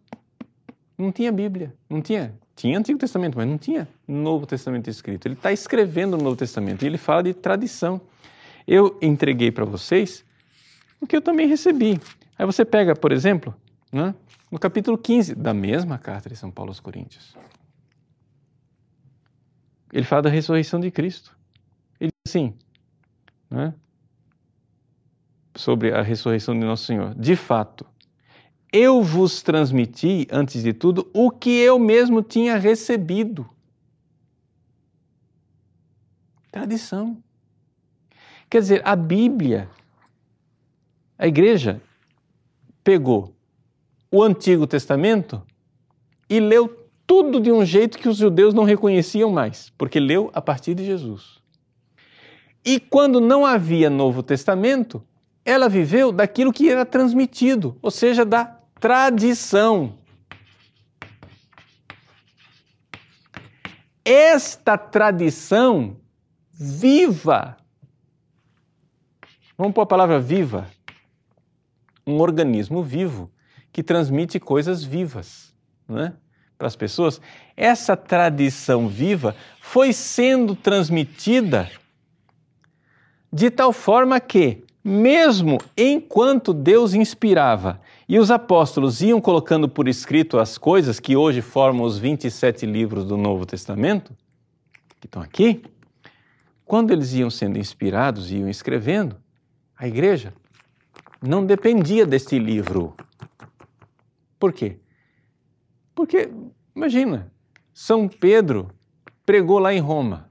Não 0.96 1.10
tinha 1.10 1.32
Bíblia, 1.32 1.74
não 1.88 2.00
tinha. 2.00 2.32
Tinha 2.54 2.78
Antigo 2.78 2.98
Testamento, 2.98 3.36
mas 3.36 3.48
não 3.48 3.56
tinha 3.56 3.88
Novo 4.06 4.46
Testamento 4.46 4.88
escrito. 4.88 5.26
Ele 5.26 5.34
está 5.34 5.50
escrevendo 5.50 6.14
o 6.14 6.22
Novo 6.22 6.36
Testamento 6.36 6.82
e 6.82 6.86
ele 6.86 6.98
fala 6.98 7.22
de 7.22 7.32
tradição. 7.34 8.00
Eu 8.68 8.98
entreguei 9.00 9.50
para 9.50 9.64
vocês 9.64 10.24
o 11.00 11.06
que 11.06 11.16
eu 11.16 11.22
também 11.22 11.48
recebi. 11.48 11.98
Aí 12.38 12.46
você 12.46 12.64
pega, 12.64 12.94
por 12.94 13.12
exemplo, 13.12 13.54
né, 13.90 14.14
no 14.50 14.58
capítulo 14.58 14.98
15 14.98 15.34
da 15.34 15.54
mesma 15.54 15.98
carta 15.98 16.28
de 16.28 16.36
São 16.36 16.50
Paulo 16.50 16.70
aos 16.70 16.80
Coríntios. 16.80 17.34
Ele 19.92 20.04
fala 20.04 20.22
da 20.22 20.30
ressurreição 20.30 20.78
de 20.78 20.90
Cristo. 20.90 21.39
Assim, 22.30 22.54
né, 23.50 23.74
sobre 25.56 25.92
a 25.92 26.00
ressurreição 26.00 26.54
de 26.54 26.64
Nosso 26.64 26.84
Senhor. 26.84 27.12
De 27.16 27.34
fato, 27.34 27.84
eu 28.72 29.02
vos 29.02 29.42
transmiti, 29.42 30.28
antes 30.30 30.62
de 30.62 30.72
tudo, 30.72 31.10
o 31.12 31.28
que 31.28 31.50
eu 31.50 31.76
mesmo 31.76 32.22
tinha 32.22 32.56
recebido. 32.56 33.50
Tradição. 36.52 37.20
Quer 38.48 38.60
dizer, 38.60 38.82
a 38.84 38.94
Bíblia, 38.94 39.68
a 41.18 41.26
igreja 41.26 41.82
pegou 42.84 43.34
o 44.08 44.22
Antigo 44.22 44.68
Testamento 44.68 45.42
e 46.28 46.38
leu 46.38 46.88
tudo 47.08 47.40
de 47.40 47.50
um 47.50 47.64
jeito 47.64 47.98
que 47.98 48.08
os 48.08 48.18
judeus 48.18 48.54
não 48.54 48.62
reconheciam 48.62 49.32
mais, 49.32 49.70
porque 49.76 49.98
leu 49.98 50.30
a 50.32 50.40
partir 50.40 50.76
de 50.76 50.84
Jesus. 50.84 51.39
E 52.64 52.78
quando 52.78 53.20
não 53.20 53.46
havia 53.46 53.88
Novo 53.88 54.22
Testamento, 54.22 55.02
ela 55.44 55.68
viveu 55.68 56.12
daquilo 56.12 56.52
que 56.52 56.68
era 56.68 56.84
transmitido, 56.84 57.78
ou 57.80 57.90
seja, 57.90 58.24
da 58.24 58.44
tradição. 58.78 59.98
Esta 64.04 64.76
tradição 64.76 65.96
viva, 66.52 67.56
vamos 69.56 69.74
pôr 69.74 69.82
a 69.82 69.86
palavra 69.86 70.20
viva, 70.20 70.68
um 72.06 72.18
organismo 72.18 72.82
vivo 72.82 73.30
que 73.72 73.82
transmite 73.82 74.40
coisas 74.40 74.82
vivas 74.82 75.54
né, 75.88 76.14
para 76.58 76.66
as 76.66 76.76
pessoas. 76.76 77.20
Essa 77.56 77.96
tradição 77.96 78.88
viva 78.88 79.34
foi 79.60 79.92
sendo 79.92 80.54
transmitida 80.54 81.70
de 83.32 83.50
tal 83.50 83.72
forma 83.72 84.18
que, 84.18 84.64
mesmo 84.82 85.58
enquanto 85.76 86.52
Deus 86.52 86.94
inspirava 86.94 87.80
e 88.08 88.18
os 88.18 88.30
apóstolos 88.30 89.02
iam 89.02 89.20
colocando 89.20 89.68
por 89.68 89.86
escrito 89.86 90.38
as 90.38 90.58
coisas 90.58 90.98
que 90.98 91.16
hoje 91.16 91.40
formam 91.40 91.84
os 91.84 91.98
27 91.98 92.66
livros 92.66 93.04
do 93.04 93.16
Novo 93.16 93.46
Testamento, 93.46 94.16
que 94.98 95.06
estão 95.06 95.22
aqui, 95.22 95.62
quando 96.64 96.92
eles 96.92 97.12
iam 97.14 97.30
sendo 97.30 97.58
inspirados 97.58 98.30
e 98.30 98.36
iam 98.36 98.48
escrevendo, 98.48 99.16
a 99.76 99.86
igreja 99.86 100.32
não 101.20 101.44
dependia 101.44 102.06
deste 102.06 102.38
livro. 102.38 102.94
Por 104.38 104.52
quê? 104.52 104.78
Porque, 105.94 106.30
imagina, 106.74 107.30
São 107.74 108.08
Pedro 108.08 108.70
pregou 109.26 109.58
lá 109.58 109.74
em 109.74 109.80
Roma. 109.80 110.29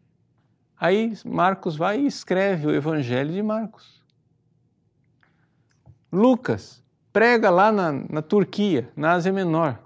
Aí 0.79 1.13
Marcos 1.25 1.75
vai 1.75 1.99
e 1.99 2.05
escreve 2.07 2.67
o 2.67 2.73
Evangelho 2.73 3.33
de 3.33 3.43
Marcos. 3.43 4.01
Lucas 6.11 6.81
prega 7.11 7.49
lá 7.49 7.71
na, 7.71 7.91
na 7.91 8.21
Turquia, 8.21 8.89
na 8.95 9.13
Ásia 9.13 9.33
Menor, 9.33 9.77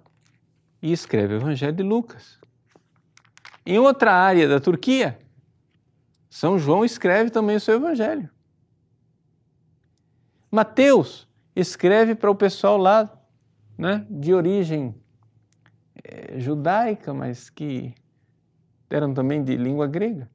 e 0.82 0.91
escreve 0.91 1.34
o 1.34 1.38
Evangelho 1.38 1.75
de 1.75 1.82
Lucas. 1.82 2.39
Em 3.65 3.79
outra 3.79 4.13
área 4.13 4.47
da 4.47 4.60
Turquia, 4.60 5.17
São 6.29 6.60
João 6.60 6.86
escreve 6.86 7.32
também 7.32 7.56
o 7.56 7.60
seu 7.60 7.75
Evangelho. 7.75 8.29
Mateus 10.51 11.27
escreve 11.56 12.13
para 12.13 12.29
o 12.29 12.36
pessoal 12.36 12.77
lá 12.77 13.12
né, 13.75 14.06
de 14.10 14.32
origem 14.34 14.93
é, 16.03 16.39
judaica, 16.39 17.13
mas 17.13 17.49
que 17.49 17.95
eram 18.89 19.12
também 19.13 19.43
de 19.43 19.58
língua 19.58 19.88
grega. 19.88 20.29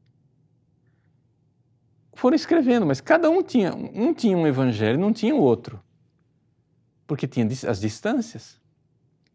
Foram 2.19 2.35
escrevendo, 2.35 2.85
mas 2.85 3.01
cada 3.01 3.31
um 3.31 3.43
tinha, 3.43 3.75
um 3.75 4.13
tinha 4.13 4.37
um 4.37 4.47
evangelho, 4.47 4.99
não 4.99 5.13
tinha 5.13 5.35
o 5.35 5.41
outro 5.41 5.81
porque 7.09 7.27
tinha 7.27 7.49
as 7.67 7.81
distâncias. 7.81 8.61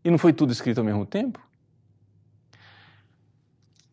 E 0.06 0.12
não 0.12 0.19
foi 0.19 0.32
tudo 0.32 0.54
escrito 0.54 0.78
ao 0.78 0.84
mesmo 0.84 1.06
tempo. 1.08 1.41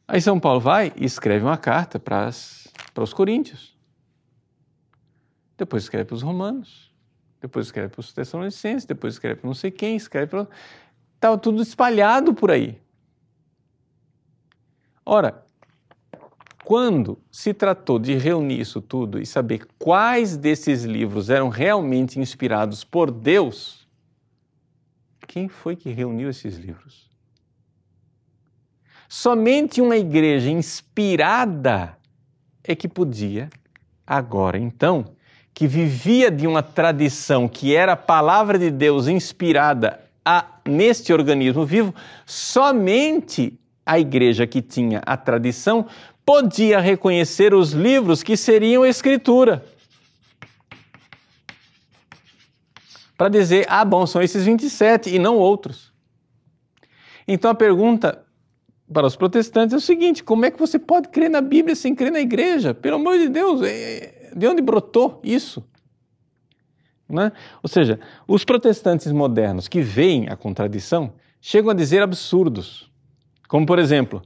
Aí 0.06 0.20
São 0.20 0.38
Paulo 0.38 0.60
vai 0.60 0.92
e 0.96 1.04
escreve 1.04 1.44
uma 1.44 1.56
carta 1.56 1.98
para, 1.98 2.26
as, 2.26 2.68
para 2.92 3.02
os 3.02 3.14
coríntios. 3.14 3.74
Depois 5.56 5.84
escreve 5.84 6.04
para 6.04 6.14
os 6.14 6.22
romanos. 6.22 6.92
Depois 7.40 7.66
escreve 7.66 7.88
para 7.88 8.00
os 8.00 8.12
tessalonicenses. 8.12 8.84
Depois 8.84 9.14
escreve 9.14 9.40
para 9.40 9.48
não 9.48 9.54
sei 9.54 9.70
quem. 9.70 9.96
Escreve 9.96 10.26
para... 10.26 10.46
Estava 11.14 11.38
tudo 11.38 11.62
espalhado 11.62 12.34
por 12.34 12.50
aí. 12.50 12.78
Ora, 15.06 15.42
quando 16.70 17.18
se 17.32 17.52
tratou 17.52 17.98
de 17.98 18.14
reunir 18.14 18.60
isso 18.60 18.80
tudo 18.80 19.20
e 19.20 19.26
saber 19.26 19.66
quais 19.76 20.36
desses 20.36 20.84
livros 20.84 21.28
eram 21.28 21.48
realmente 21.48 22.20
inspirados 22.20 22.84
por 22.84 23.10
Deus, 23.10 23.88
quem 25.26 25.48
foi 25.48 25.74
que 25.74 25.90
reuniu 25.90 26.30
esses 26.30 26.56
livros? 26.56 27.10
Somente 29.08 29.80
uma 29.80 29.96
igreja 29.96 30.48
inspirada 30.48 31.98
é 32.62 32.76
que 32.76 32.86
podia, 32.86 33.50
agora 34.06 34.56
então, 34.56 35.06
que 35.52 35.66
vivia 35.66 36.30
de 36.30 36.46
uma 36.46 36.62
tradição 36.62 37.48
que 37.48 37.74
era 37.74 37.94
a 37.94 37.96
palavra 37.96 38.56
de 38.56 38.70
Deus 38.70 39.08
inspirada 39.08 39.98
a, 40.24 40.46
neste 40.68 41.12
organismo 41.12 41.66
vivo, 41.66 41.92
somente 42.24 43.58
a 43.84 43.98
igreja 43.98 44.46
que 44.46 44.62
tinha 44.62 45.02
a 45.04 45.16
tradição 45.16 45.84
podia 46.30 46.78
reconhecer 46.78 47.52
os 47.52 47.72
livros 47.72 48.22
que 48.22 48.36
seriam 48.36 48.86
escritura. 48.86 49.64
Para 53.18 53.28
dizer, 53.28 53.66
ah, 53.68 53.84
bom, 53.84 54.06
são 54.06 54.22
esses 54.22 54.44
27 54.44 55.12
e 55.12 55.18
não 55.18 55.36
outros. 55.36 55.92
Então 57.26 57.50
a 57.50 57.54
pergunta 57.54 58.24
para 58.92 59.08
os 59.08 59.16
protestantes 59.16 59.74
é 59.74 59.76
o 59.76 59.80
seguinte: 59.80 60.22
como 60.22 60.44
é 60.44 60.52
que 60.52 60.58
você 60.60 60.78
pode 60.78 61.08
crer 61.08 61.28
na 61.28 61.40
Bíblia 61.40 61.74
sem 61.74 61.96
crer 61.96 62.12
na 62.12 62.20
igreja? 62.20 62.72
Pelo 62.72 62.94
amor 62.94 63.18
de 63.18 63.28
Deus, 63.28 63.62
é, 63.62 64.30
de 64.36 64.46
onde 64.46 64.62
brotou 64.62 65.20
isso? 65.24 65.64
Né? 67.08 67.32
Ou 67.60 67.68
seja, 67.68 67.98
os 68.28 68.44
protestantes 68.44 69.10
modernos 69.10 69.66
que 69.66 69.80
veem 69.80 70.28
a 70.28 70.36
contradição 70.36 71.12
chegam 71.40 71.72
a 71.72 71.74
dizer 71.74 72.00
absurdos. 72.02 72.88
Como, 73.48 73.66
por 73.66 73.80
exemplo, 73.80 74.22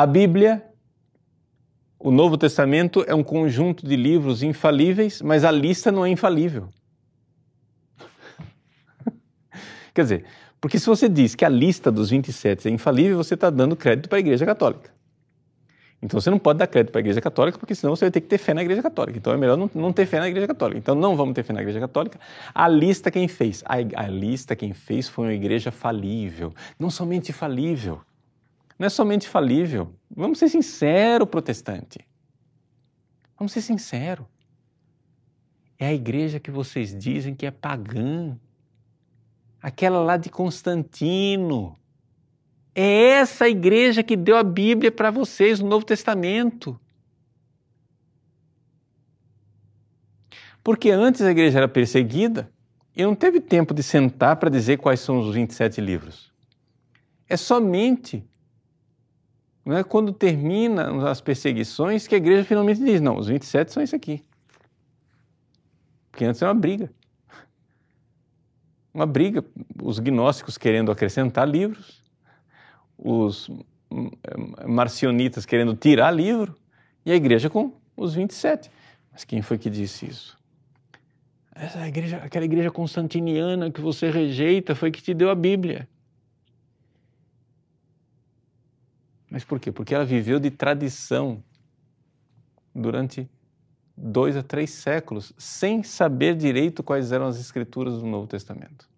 a 0.00 0.06
Bíblia, 0.06 0.64
o 1.98 2.10
Novo 2.10 2.38
Testamento, 2.38 3.04
é 3.06 3.14
um 3.14 3.22
conjunto 3.22 3.86
de 3.86 3.96
livros 3.96 4.42
infalíveis, 4.42 5.20
mas 5.20 5.44
a 5.44 5.50
lista 5.50 5.92
não 5.92 6.06
é 6.06 6.08
infalível. 6.08 6.70
Quer 9.92 10.02
dizer, 10.02 10.24
porque 10.58 10.78
se 10.78 10.86
você 10.86 11.06
diz 11.06 11.34
que 11.34 11.44
a 11.44 11.50
lista 11.50 11.92
dos 11.92 12.08
27 12.08 12.66
é 12.66 12.70
infalível, 12.70 13.18
você 13.18 13.34
está 13.34 13.50
dando 13.50 13.76
crédito 13.76 14.08
para 14.08 14.16
a 14.16 14.20
Igreja 14.20 14.46
Católica. 14.46 14.90
Então 16.00 16.18
você 16.18 16.30
não 16.30 16.38
pode 16.38 16.60
dar 16.60 16.66
crédito 16.66 16.92
para 16.92 17.00
a 17.00 17.02
Igreja 17.02 17.20
Católica, 17.20 17.58
porque 17.58 17.74
senão 17.74 17.94
você 17.94 18.06
vai 18.06 18.10
ter 18.10 18.22
que 18.22 18.26
ter 18.26 18.38
fé 18.38 18.54
na 18.54 18.62
Igreja 18.62 18.80
Católica. 18.80 19.18
Então 19.18 19.34
é 19.34 19.36
melhor 19.36 19.58
não, 19.58 19.70
não 19.74 19.92
ter 19.92 20.06
fé 20.06 20.18
na 20.18 20.30
Igreja 20.30 20.46
Católica. 20.46 20.78
Então 20.78 20.94
não 20.94 21.14
vamos 21.14 21.34
ter 21.34 21.42
fé 21.42 21.52
na 21.52 21.60
Igreja 21.60 21.78
Católica. 21.78 22.18
A 22.54 22.66
lista 22.66 23.10
quem 23.10 23.28
fez? 23.28 23.62
A, 23.66 23.74
a 24.02 24.08
lista 24.08 24.56
quem 24.56 24.72
fez 24.72 25.10
foi 25.10 25.26
uma 25.26 25.34
igreja 25.34 25.70
falível. 25.70 26.54
Não 26.78 26.88
somente 26.88 27.34
falível, 27.34 28.00
não 28.80 28.86
é 28.86 28.88
somente 28.88 29.28
falível. 29.28 29.94
Vamos 30.10 30.38
ser 30.38 30.48
sinceros, 30.48 31.28
protestante. 31.28 32.00
Vamos 33.38 33.52
ser 33.52 33.60
sinceros. 33.60 34.24
É 35.78 35.88
a 35.88 35.92
igreja 35.92 36.40
que 36.40 36.50
vocês 36.50 36.98
dizem 36.98 37.34
que 37.34 37.44
é 37.44 37.50
pagã. 37.50 38.38
Aquela 39.60 39.98
lá 40.02 40.16
de 40.16 40.30
Constantino. 40.30 41.76
É 42.74 43.10
essa 43.10 43.46
igreja 43.46 44.02
que 44.02 44.16
deu 44.16 44.38
a 44.38 44.42
Bíblia 44.42 44.90
para 44.90 45.10
vocês 45.10 45.60
no 45.60 45.68
Novo 45.68 45.84
Testamento. 45.84 46.80
Porque 50.64 50.90
antes 50.90 51.20
a 51.20 51.30
igreja 51.30 51.58
era 51.58 51.68
perseguida 51.68 52.50
e 52.96 53.02
não 53.02 53.14
teve 53.14 53.42
tempo 53.42 53.74
de 53.74 53.82
sentar 53.82 54.36
para 54.36 54.48
dizer 54.48 54.78
quais 54.78 55.00
são 55.00 55.18
os 55.20 55.34
27 55.34 55.82
livros. 55.82 56.32
É 57.28 57.36
somente 57.36 58.26
é 59.66 59.84
quando 59.84 60.12
termina 60.12 61.08
as 61.10 61.20
perseguições 61.20 62.06
que 62.06 62.14
a 62.14 62.18
igreja 62.18 62.44
finalmente 62.44 62.82
diz: 62.82 63.00
não, 63.00 63.16
os 63.16 63.26
27 63.26 63.72
são 63.72 63.82
isso 63.82 63.94
aqui. 63.94 64.24
Porque 66.10 66.24
antes 66.24 66.40
era 66.40 66.50
uma 66.50 66.58
briga. 66.58 66.90
Uma 68.92 69.06
briga, 69.06 69.44
os 69.80 69.98
gnósticos 69.98 70.58
querendo 70.58 70.90
acrescentar 70.90 71.48
livros, 71.48 72.02
os 72.98 73.48
marcionitas 74.66 75.46
querendo 75.46 75.74
tirar 75.76 76.10
livro, 76.10 76.56
e 77.04 77.12
a 77.12 77.14
igreja 77.14 77.48
com 77.48 77.72
os 77.96 78.14
27. 78.14 78.70
Mas 79.12 79.24
quem 79.24 79.42
foi 79.42 79.58
que 79.58 79.70
disse 79.70 80.06
isso? 80.06 80.38
Essa 81.54 81.86
igreja, 81.86 82.16
aquela 82.18 82.44
igreja 82.44 82.70
constantiniana 82.70 83.70
que 83.70 83.80
você 83.80 84.10
rejeita 84.10 84.74
foi 84.74 84.90
que 84.90 85.02
te 85.02 85.12
deu 85.12 85.30
a 85.30 85.34
Bíblia. 85.34 85.88
Mas 89.30 89.44
por 89.44 89.60
quê? 89.60 89.70
Porque 89.70 89.94
ela 89.94 90.04
viveu 90.04 90.40
de 90.40 90.50
tradição 90.50 91.42
durante 92.74 93.28
dois 93.96 94.36
a 94.36 94.42
três 94.42 94.70
séculos, 94.70 95.32
sem 95.38 95.82
saber 95.82 96.34
direito 96.34 96.82
quais 96.82 97.12
eram 97.12 97.26
as 97.26 97.38
escrituras 97.38 97.98
do 97.98 98.06
Novo 98.06 98.26
Testamento. 98.26 98.88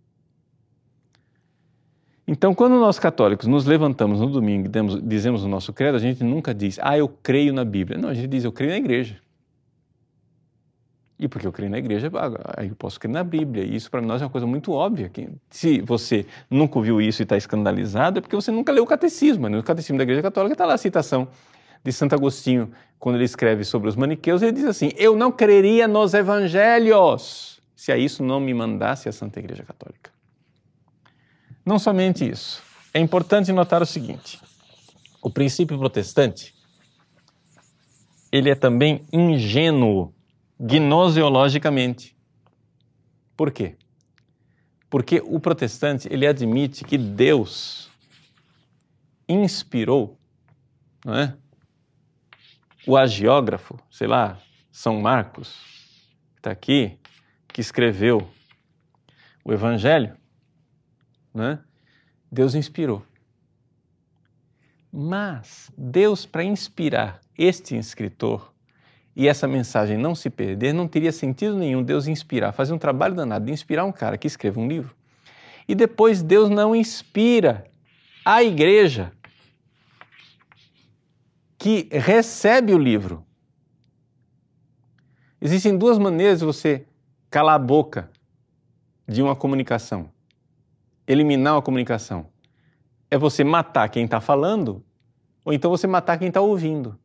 Então, 2.27 2.55
quando 2.55 2.79
nós 2.79 2.99
católicos 2.99 3.47
nos 3.47 3.67
levantamos 3.67 4.21
no 4.21 4.29
domingo 4.29 4.69
e 4.69 5.01
dizemos 5.03 5.45
o 5.45 5.49
nosso 5.49 5.73
credo, 5.73 5.97
a 5.97 6.01
gente 6.01 6.23
nunca 6.23 6.55
diz, 6.55 6.79
ah, 6.81 6.97
eu 6.97 7.09
creio 7.09 7.53
na 7.53 7.65
Bíblia. 7.65 7.99
Não, 7.99 8.09
a 8.09 8.15
gente 8.15 8.29
diz, 8.29 8.45
eu 8.45 8.53
creio 8.53 8.71
na 8.71 8.79
igreja. 8.79 9.21
E 11.23 11.29
porque 11.29 11.47
eu 11.47 11.53
creio 11.53 11.71
na 11.71 11.79
igreja, 11.79 12.11
aí 12.57 12.71
eu 12.71 12.75
posso 12.75 12.99
crer 12.99 13.13
na 13.13 13.23
Bíblia. 13.23 13.63
E 13.63 13.77
isso 13.77 13.89
para 13.89 14.03
nós 14.03 14.21
é 14.21 14.25
uma 14.25 14.31
coisa 14.31 14.45
muito 14.45 14.73
óbvia. 14.73 15.09
Que 15.09 15.29
se 15.49 15.81
você 15.81 16.27
nunca 16.51 16.77
ouviu 16.77 17.01
isso 17.01 17.23
e 17.23 17.25
está 17.25 17.37
escandalizado, 17.37 18.19
é 18.19 18.21
porque 18.21 18.35
você 18.35 18.51
nunca 18.51 18.73
leu 18.73 18.83
o 18.83 18.87
catecismo. 18.89 19.49
No 19.49 19.63
catecismo 19.63 19.97
da 19.97 20.03
Igreja 20.03 20.21
Católica 20.21 20.55
está 20.55 20.67
lá 20.67 20.75
a 20.75 20.79
citação 20.79 21.29
de 21.85 21.93
Santo 21.93 22.17
Agostinho, 22.17 22.73
quando 22.99 23.15
ele 23.15 23.25
escreve 23.25 23.63
sobre 23.63 23.89
os 23.89 23.95
maniqueus, 23.95 24.43
ele 24.43 24.51
diz 24.51 24.65
assim: 24.65 24.91
Eu 24.97 25.15
não 25.15 25.31
creria 25.31 25.87
nos 25.87 26.13
evangelhos 26.13 27.61
se 27.77 27.93
a 27.93 27.97
isso 27.97 28.25
não 28.25 28.41
me 28.41 28.53
mandasse 28.53 29.09
a 29.09 29.13
Santa 29.13 29.39
Igreja 29.39 29.63
Católica. 29.63 30.11
Não 31.65 31.79
somente 31.79 32.29
isso. 32.29 32.61
É 32.93 32.99
importante 32.99 33.53
notar 33.53 33.81
o 33.81 33.87
seguinte: 33.87 34.41
o 35.23 35.31
princípio 35.31 35.79
protestante 35.79 36.53
ele 38.33 38.51
é 38.51 38.57
também 38.57 39.03
ingênuo 39.13 40.13
gnoseologicamente. 40.63 42.17
Por 43.37 43.51
quê? 43.51 43.77
Porque 44.89 45.21
o 45.25 45.41
protestante 45.41 46.07
ele 46.13 46.27
admite 46.27 46.85
que 46.85 46.97
Deus 46.97 47.91
inspirou 49.29 50.17
não 51.05 51.15
é? 51.15 51.37
o 52.87 52.97
agiógrafo, 52.97 53.79
sei 53.91 54.07
lá, 54.07 54.39
São 54.71 55.01
Marcos, 55.01 55.59
que 56.35 56.41
está 56.41 56.51
aqui, 56.53 56.99
que 57.49 57.61
escreveu 57.61 58.29
o 59.45 59.53
Evangelho, 59.53 60.17
né? 61.35 61.59
Deus 62.31 62.55
inspirou. 62.55 63.05
Mas 64.93 65.71
Deus, 65.77 66.25
para 66.27 66.45
inspirar 66.45 67.21
este 67.37 67.77
escritor, 67.77 68.52
e 69.15 69.29
essa 69.29 69.47
mensagem 69.47 69.99
não 69.99 70.15
se 70.15 70.31
perder, 70.31 70.73
não 70.73 70.89
teria 70.89 71.13
sentido 71.13 71.57
nenhum 71.57 71.83
Deus 71.83 72.07
inspirar, 72.07 72.53
fazer 72.53 72.73
um 72.73 72.79
trabalho 72.79 73.15
danado 73.15 73.45
de 73.45 73.53
inspirar 73.53 73.85
um 73.85 73.93
cara 73.93 74.17
que 74.17 74.27
escreva 74.27 74.59
um 74.59 74.67
livro. 74.67 74.95
E 75.69 75.75
depois 75.75 76.23
Deus 76.23 76.49
não 76.49 76.75
inspira 76.75 77.65
a 78.25 78.43
igreja 78.43 79.13
que 81.59 81.89
recebe 81.93 82.75
o 82.75 82.79
livro. 82.79 83.25
Existem 85.41 85.77
duas 85.77 85.99
maneiras 85.99 86.41
de 86.41 86.45
você 86.45 86.87
calar 87.31 87.57
a 87.57 87.59
boca 87.59 88.11
de 89.07 89.23
uma 89.23 89.37
comunicação, 89.37 90.11
eliminar 91.07 91.55
uma 91.55 91.63
comunicação. 91.63 92.27
É 93.11 93.19
você 93.19 93.45
matar 93.45 93.89
quem 93.91 94.05
está 94.05 94.21
falando, 94.21 94.83
ou 95.45 95.53
então 95.53 95.71
você 95.71 95.87
matar 95.87 96.19
quem 96.19 96.29
está 96.29 96.41
ouvindo. 96.41 96.99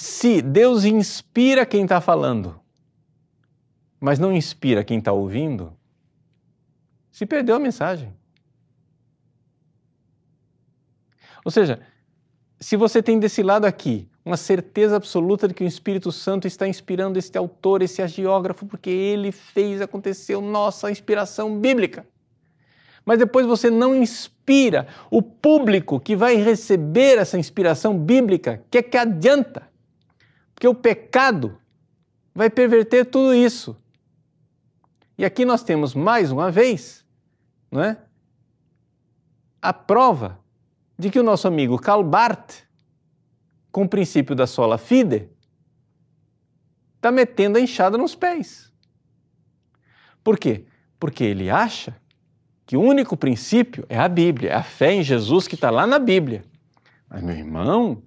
Se 0.00 0.40
Deus 0.40 0.84
inspira 0.84 1.66
quem 1.66 1.82
está 1.82 2.00
falando, 2.00 2.60
mas 3.98 4.20
não 4.20 4.32
inspira 4.32 4.84
quem 4.84 5.00
está 5.00 5.10
ouvindo, 5.10 5.76
se 7.10 7.26
perdeu 7.26 7.56
a 7.56 7.58
mensagem. 7.58 8.14
Ou 11.44 11.50
seja, 11.50 11.80
se 12.60 12.76
você 12.76 13.02
tem 13.02 13.18
desse 13.18 13.42
lado 13.42 13.64
aqui 13.64 14.08
uma 14.24 14.36
certeza 14.36 14.94
absoluta 14.94 15.48
de 15.48 15.54
que 15.54 15.64
o 15.64 15.66
Espírito 15.66 16.12
Santo 16.12 16.46
está 16.46 16.68
inspirando 16.68 17.18
este 17.18 17.36
autor, 17.36 17.82
esse 17.82 18.00
agiógrafo, 18.00 18.66
porque 18.66 18.90
ele 18.90 19.32
fez 19.32 19.80
acontecer 19.80 20.40
nossa 20.40 20.92
inspiração 20.92 21.58
bíblica. 21.58 22.06
Mas 23.04 23.18
depois 23.18 23.44
você 23.46 23.68
não 23.68 23.96
inspira 23.96 24.86
o 25.10 25.20
público 25.20 25.98
que 25.98 26.14
vai 26.14 26.36
receber 26.36 27.18
essa 27.18 27.36
inspiração 27.36 27.98
bíblica, 27.98 28.62
que 28.70 28.78
é 28.78 28.82
que 28.84 28.96
adianta? 28.96 29.66
Porque 30.58 30.66
o 30.66 30.74
pecado 30.74 31.56
vai 32.34 32.50
perverter 32.50 33.06
tudo 33.06 33.32
isso. 33.32 33.76
E 35.16 35.24
aqui 35.24 35.44
nós 35.44 35.62
temos 35.62 35.94
mais 35.94 36.32
uma 36.32 36.50
vez, 36.50 37.06
não 37.70 37.80
é? 37.80 37.96
A 39.62 39.72
prova 39.72 40.40
de 40.98 41.10
que 41.10 41.20
o 41.20 41.22
nosso 41.22 41.46
amigo 41.46 41.78
Karl 41.78 42.02
Barth, 42.02 42.64
com 43.70 43.84
o 43.84 43.88
princípio 43.88 44.34
da 44.34 44.48
sola 44.48 44.78
fide, 44.78 45.28
está 46.96 47.12
metendo 47.12 47.56
a 47.56 47.60
enxada 47.60 47.96
nos 47.96 48.16
pés. 48.16 48.72
Por 50.24 50.36
quê? 50.36 50.64
Porque 50.98 51.22
ele 51.22 51.48
acha 51.48 51.94
que 52.66 52.76
o 52.76 52.82
único 52.82 53.16
princípio 53.16 53.86
é 53.88 53.96
a 53.96 54.08
Bíblia, 54.08 54.50
é 54.50 54.54
a 54.54 54.64
fé 54.64 54.92
em 54.92 55.04
Jesus 55.04 55.46
que 55.46 55.54
está 55.54 55.70
lá 55.70 55.86
na 55.86 56.00
Bíblia. 56.00 56.44
Mas, 57.08 57.22
meu 57.22 57.36
irmão, 57.36 58.02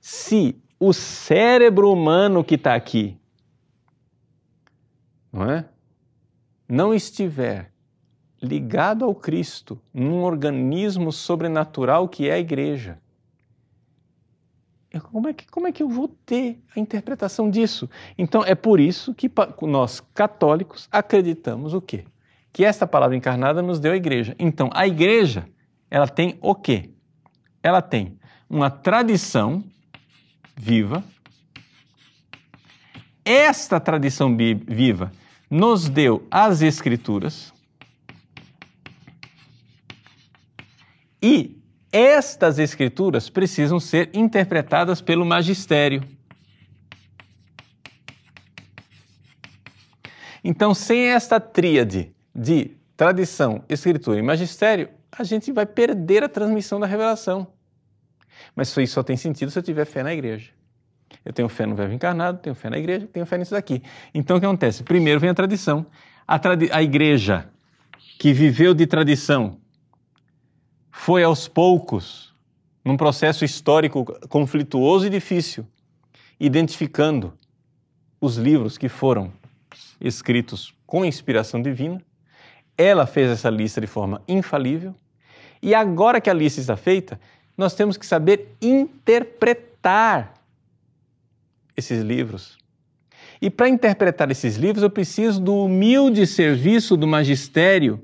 se 0.00 0.60
o 0.78 0.92
cérebro 0.92 1.90
humano 1.90 2.44
que 2.44 2.54
está 2.54 2.74
aqui, 2.74 3.18
não 5.32 5.50
é? 5.50 5.68
Não 6.68 6.94
estiver 6.94 7.72
ligado 8.42 9.04
ao 9.04 9.14
Cristo, 9.14 9.80
num 9.92 10.22
organismo 10.22 11.12
sobrenatural 11.12 12.08
que 12.08 12.28
é 12.28 12.34
a 12.34 12.38
igreja. 12.38 12.98
Como 15.12 15.28
é, 15.28 15.34
que, 15.34 15.46
como 15.48 15.66
é 15.66 15.72
que 15.72 15.82
eu 15.82 15.88
vou 15.88 16.08
ter 16.08 16.58
a 16.74 16.80
interpretação 16.80 17.50
disso? 17.50 17.88
Então, 18.16 18.42
é 18.44 18.54
por 18.54 18.80
isso 18.80 19.12
que 19.14 19.30
nós, 19.62 20.00
católicos, 20.14 20.88
acreditamos 20.90 21.74
o 21.74 21.80
quê? 21.82 22.04
Que 22.50 22.64
esta 22.64 22.86
palavra 22.86 23.14
encarnada 23.14 23.60
nos 23.60 23.78
deu 23.78 23.92
a 23.92 23.96
igreja. 23.96 24.34
Então, 24.38 24.70
a 24.72 24.86
igreja, 24.86 25.46
ela 25.90 26.08
tem 26.08 26.38
o 26.40 26.54
quê? 26.54 26.90
Ela 27.62 27.82
tem 27.82 28.18
uma 28.48 28.70
tradição 28.70 29.62
viva. 30.56 31.04
Esta 33.24 33.78
tradição 33.78 34.36
viva 34.36 35.12
nos 35.50 35.88
deu 35.88 36.26
as 36.30 36.62
Escrituras. 36.62 37.52
E 41.22 41.56
estas 41.92 42.58
Escrituras 42.58 43.28
precisam 43.28 43.80
ser 43.80 44.10
interpretadas 44.14 45.00
pelo 45.00 45.24
magistério. 45.24 46.02
Então, 50.44 50.72
sem 50.72 51.06
esta 51.06 51.40
tríade 51.40 52.14
de 52.32 52.76
tradição, 52.96 53.64
escritura 53.68 54.20
e 54.20 54.22
magistério, 54.22 54.88
a 55.10 55.24
gente 55.24 55.50
vai 55.50 55.66
perder 55.66 56.22
a 56.22 56.28
transmissão 56.28 56.78
da 56.78 56.86
revelação. 56.86 57.55
Mas 58.54 58.68
isso 58.76 58.86
só 58.94 59.02
tem 59.02 59.16
sentido 59.16 59.50
se 59.50 59.58
eu 59.58 59.62
tiver 59.62 59.84
fé 59.84 60.02
na 60.02 60.12
igreja. 60.12 60.50
Eu 61.24 61.32
tenho 61.32 61.48
fé 61.48 61.66
no 61.66 61.74
verbo 61.74 61.94
encarnado, 61.94 62.38
tenho 62.38 62.54
fé 62.54 62.70
na 62.70 62.78
igreja, 62.78 63.06
tenho 63.12 63.26
fé 63.26 63.38
nisso 63.38 63.52
daqui. 63.52 63.82
Então 64.14 64.36
o 64.36 64.40
que 64.40 64.46
acontece? 64.46 64.82
Primeiro 64.82 65.20
vem 65.20 65.30
a 65.30 65.34
tradição. 65.34 65.86
A, 66.26 66.38
tradi 66.38 66.68
a 66.72 66.82
igreja 66.82 67.48
que 68.18 68.32
viveu 68.32 68.74
de 68.74 68.86
tradição 68.86 69.58
foi 70.90 71.22
aos 71.22 71.46
poucos, 71.46 72.34
num 72.84 72.96
processo 72.96 73.44
histórico 73.44 74.04
conflituoso 74.28 75.06
e 75.06 75.10
difícil, 75.10 75.66
identificando 76.38 77.36
os 78.20 78.36
livros 78.36 78.78
que 78.78 78.88
foram 78.88 79.32
escritos 80.00 80.74
com 80.86 81.04
inspiração 81.04 81.60
divina. 81.60 82.00
Ela 82.78 83.06
fez 83.06 83.30
essa 83.30 83.50
lista 83.50 83.80
de 83.80 83.86
forma 83.86 84.22
infalível. 84.26 84.94
E 85.62 85.74
agora 85.74 86.20
que 86.20 86.30
a 86.30 86.34
lista 86.34 86.60
está 86.60 86.76
feita, 86.76 87.20
nós 87.56 87.74
temos 87.74 87.96
que 87.96 88.06
saber 88.06 88.54
interpretar 88.60 90.34
esses 91.76 92.02
livros. 92.02 92.58
E 93.40 93.50
para 93.50 93.68
interpretar 93.68 94.30
esses 94.30 94.56
livros, 94.56 94.82
eu 94.82 94.90
preciso 94.90 95.40
do 95.40 95.54
humilde 95.64 96.26
serviço 96.26 96.96
do 96.96 97.06
magistério, 97.06 98.00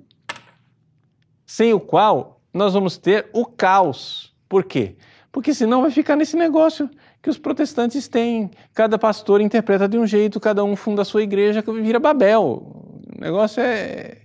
sem 1.47 1.73
o 1.73 1.81
qual 1.81 2.41
nós 2.53 2.75
vamos 2.75 2.99
ter 2.99 3.29
o 3.33 3.47
caos. 3.47 4.33
Por 4.49 4.65
quê? 4.65 4.97
Porque 5.31 5.55
senão 5.55 5.81
vai 5.81 5.91
ficar 5.91 6.17
nesse 6.17 6.37
negócio 6.37 6.91
que 7.23 7.31
os 7.31 7.39
protestantes 7.39 8.09
têm. 8.09 8.51
Cada 8.75 8.99
pastor 8.99 9.41
interpreta 9.41 9.89
de 9.89 9.97
um 9.97 10.07
jeito, 10.07 10.39
cada 10.39 10.63
um 10.63 10.77
funda 10.77 11.03
a 11.03 11.05
sua 11.05 11.23
igreja, 11.23 11.65
vira 11.83 11.99
Babel. 11.99 12.43
O 12.45 13.03
negócio 13.19 13.63
é, 13.63 14.19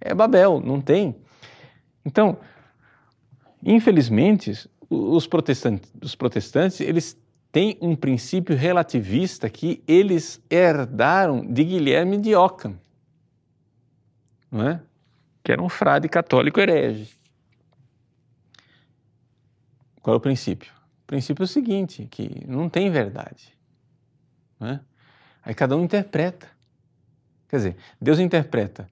é 0.00 0.14
Babel, 0.14 0.60
não 0.64 0.80
tem. 0.80 1.14
Então, 2.04 2.38
infelizmente, 3.62 4.68
os 4.88 5.26
protestantes, 5.26 5.90
os 6.02 6.14
protestantes 6.14 6.80
eles 6.80 7.16
têm 7.52 7.76
um 7.80 7.96
princípio 7.96 8.56
relativista 8.56 9.48
que 9.48 9.82
eles 9.86 10.40
herdaram 10.50 11.44
de 11.44 11.64
Guilherme 11.64 12.18
de 12.18 12.34
Ockham, 12.34 12.78
não 14.50 14.68
é? 14.68 14.80
que 15.42 15.52
era 15.52 15.62
um 15.62 15.68
frade 15.68 16.08
católico 16.08 16.60
herege. 16.60 17.18
Qual 20.02 20.14
é 20.14 20.16
o 20.16 20.20
princípio? 20.20 20.72
O 21.04 21.06
princípio 21.06 21.42
é 21.42 21.44
o 21.44 21.48
seguinte, 21.48 22.06
que 22.10 22.44
não 22.46 22.68
tem 22.68 22.90
verdade. 22.90 23.56
Não 24.60 24.68
é? 24.68 24.80
Aí 25.42 25.54
cada 25.54 25.76
um 25.76 25.84
interpreta. 25.84 26.46
Quer 27.48 27.56
dizer, 27.56 27.76
Deus 28.00 28.18
interpreta. 28.18 28.88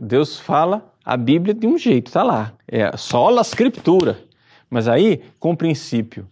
Deus 0.00 0.38
fala 0.38 0.92
a 1.04 1.16
Bíblia 1.16 1.54
de 1.54 1.66
um 1.66 1.76
jeito, 1.78 2.08
está 2.08 2.22
lá. 2.22 2.52
É 2.66 2.84
a 2.84 2.96
escritura. 3.40 4.24
Mas 4.68 4.88
aí, 4.88 5.22
com 5.38 5.52
o 5.52 5.56
princípio 5.56 6.28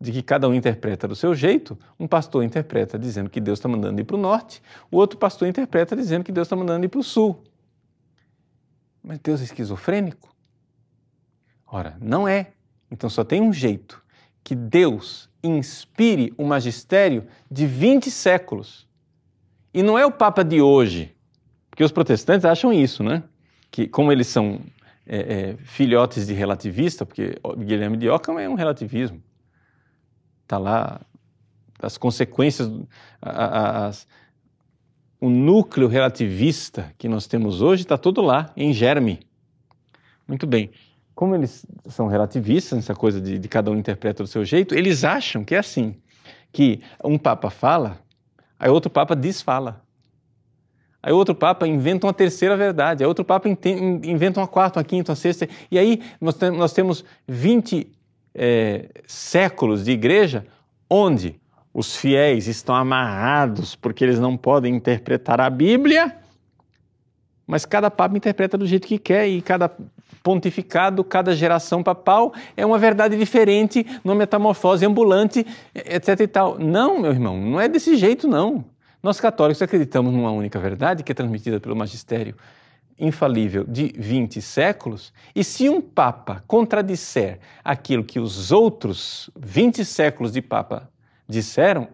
de 0.00 0.12
que 0.12 0.22
cada 0.22 0.48
um 0.48 0.54
interpreta 0.54 1.06
do 1.06 1.14
seu 1.14 1.34
jeito, 1.34 1.78
um 1.98 2.06
pastor 2.06 2.42
interpreta 2.42 2.98
dizendo 2.98 3.28
que 3.28 3.40
Deus 3.40 3.58
está 3.58 3.68
mandando 3.68 4.00
ir 4.00 4.04
para 4.04 4.16
o 4.16 4.20
norte, 4.20 4.62
o 4.90 4.96
outro 4.96 5.18
pastor 5.18 5.46
interpreta 5.46 5.94
dizendo 5.94 6.24
que 6.24 6.32
Deus 6.32 6.46
está 6.46 6.56
mandando 6.56 6.84
ir 6.84 6.88
para 6.88 7.00
o 7.00 7.04
sul. 7.04 7.42
Mas 9.02 9.18
Deus 9.18 9.40
é 9.40 9.44
esquizofrênico? 9.44 10.34
Ora, 11.66 11.96
não 12.00 12.26
é. 12.26 12.52
Então 12.90 13.08
só 13.08 13.22
tem 13.22 13.40
um 13.40 13.52
jeito: 13.52 14.02
que 14.42 14.54
Deus 14.54 15.30
inspire 15.42 16.34
o 16.36 16.44
magistério 16.44 17.26
de 17.50 17.66
20 17.66 18.10
séculos. 18.10 18.88
E 19.72 19.82
não 19.82 19.98
é 19.98 20.04
o 20.04 20.10
Papa 20.10 20.42
de 20.42 20.60
hoje, 20.60 21.14
porque 21.80 21.84
os 21.86 21.92
protestantes 21.92 22.44
acham 22.44 22.70
isso, 22.70 23.02
né? 23.02 23.22
Que 23.70 23.88
como 23.88 24.12
eles 24.12 24.26
são 24.26 24.60
é, 25.06 25.18
é, 25.18 25.56
filhotes 25.64 26.26
de 26.26 26.34
relativista, 26.34 27.06
porque 27.06 27.38
Guilherme 27.56 27.96
de 27.96 28.06
Ockham 28.10 28.38
é 28.38 28.46
um 28.46 28.54
relativismo. 28.54 29.22
Está 30.42 30.58
lá 30.58 31.00
as 31.80 31.96
consequências, 31.96 32.70
as, 33.22 34.06
o 35.18 35.30
núcleo 35.30 35.88
relativista 35.88 36.92
que 36.98 37.08
nós 37.08 37.26
temos 37.26 37.62
hoje 37.62 37.84
está 37.84 37.96
todo 37.96 38.20
lá, 38.20 38.52
em 38.54 38.74
germe. 38.74 39.20
Muito 40.28 40.46
bem. 40.46 40.70
Como 41.14 41.34
eles 41.34 41.64
são 41.86 42.08
relativistas, 42.08 42.80
essa 42.80 42.94
coisa 42.94 43.22
de, 43.22 43.38
de 43.38 43.48
cada 43.48 43.70
um 43.70 43.78
interpreta 43.78 44.22
do 44.22 44.26
seu 44.26 44.44
jeito, 44.44 44.74
eles 44.74 45.02
acham 45.02 45.42
que 45.42 45.54
é 45.54 45.58
assim, 45.58 45.96
que 46.52 46.82
um 47.02 47.16
papa 47.16 47.48
fala, 47.48 47.98
aí 48.58 48.68
outro 48.68 48.90
papa 48.90 49.16
desfala. 49.16 49.82
Aí 51.02 51.12
outro 51.12 51.34
Papa 51.34 51.66
inventa 51.66 52.06
uma 52.06 52.12
terceira 52.12 52.56
verdade, 52.56 53.02
aí 53.02 53.08
outro 53.08 53.24
Papa 53.24 53.48
inventa 53.48 54.40
uma 54.40 54.46
quarta, 54.46 54.78
uma 54.78 54.84
quinta, 54.84 55.12
uma 55.12 55.16
sexta. 55.16 55.48
E 55.70 55.78
aí 55.78 56.02
nós, 56.20 56.38
nós 56.38 56.72
temos 56.72 57.04
20 57.26 57.90
é, 58.34 58.88
séculos 59.06 59.84
de 59.84 59.92
igreja 59.92 60.46
onde 60.88 61.40
os 61.72 61.96
fiéis 61.96 62.46
estão 62.48 62.74
amarrados 62.74 63.74
porque 63.74 64.04
eles 64.04 64.18
não 64.18 64.36
podem 64.36 64.74
interpretar 64.74 65.40
a 65.40 65.48
Bíblia, 65.48 66.16
mas 67.46 67.64
cada 67.64 67.90
Papa 67.90 68.16
interpreta 68.16 68.58
do 68.58 68.66
jeito 68.66 68.86
que 68.86 68.98
quer 68.98 69.26
e 69.26 69.40
cada 69.40 69.70
pontificado, 70.22 71.02
cada 71.02 71.34
geração 71.34 71.82
papal 71.82 72.34
é 72.56 72.64
uma 72.66 72.78
verdade 72.78 73.16
diferente, 73.16 73.86
numa 74.04 74.14
metamorfose 74.14 74.84
ambulante, 74.84 75.46
etc 75.74 76.20
e 76.20 76.26
tal. 76.26 76.58
Não, 76.58 77.00
meu 77.00 77.10
irmão, 77.10 77.40
não 77.40 77.60
é 77.60 77.68
desse 77.68 77.96
jeito 77.96 78.28
não. 78.28 78.64
Nós 79.02 79.20
católicos 79.20 79.62
acreditamos 79.62 80.12
numa 80.12 80.30
única 80.30 80.58
verdade 80.58 81.02
que 81.02 81.12
é 81.12 81.14
transmitida 81.14 81.58
pelo 81.58 81.74
magistério 81.74 82.36
infalível 82.98 83.64
de 83.64 83.94
20 83.96 84.42
séculos, 84.42 85.12
e 85.34 85.42
se 85.42 85.70
um 85.70 85.80
papa 85.80 86.44
contradisser 86.46 87.40
aquilo 87.64 88.04
que 88.04 88.20
os 88.20 88.52
outros 88.52 89.30
20 89.34 89.84
séculos 89.86 90.32
de 90.32 90.42
papa 90.42 90.90
disseram, 91.26 91.88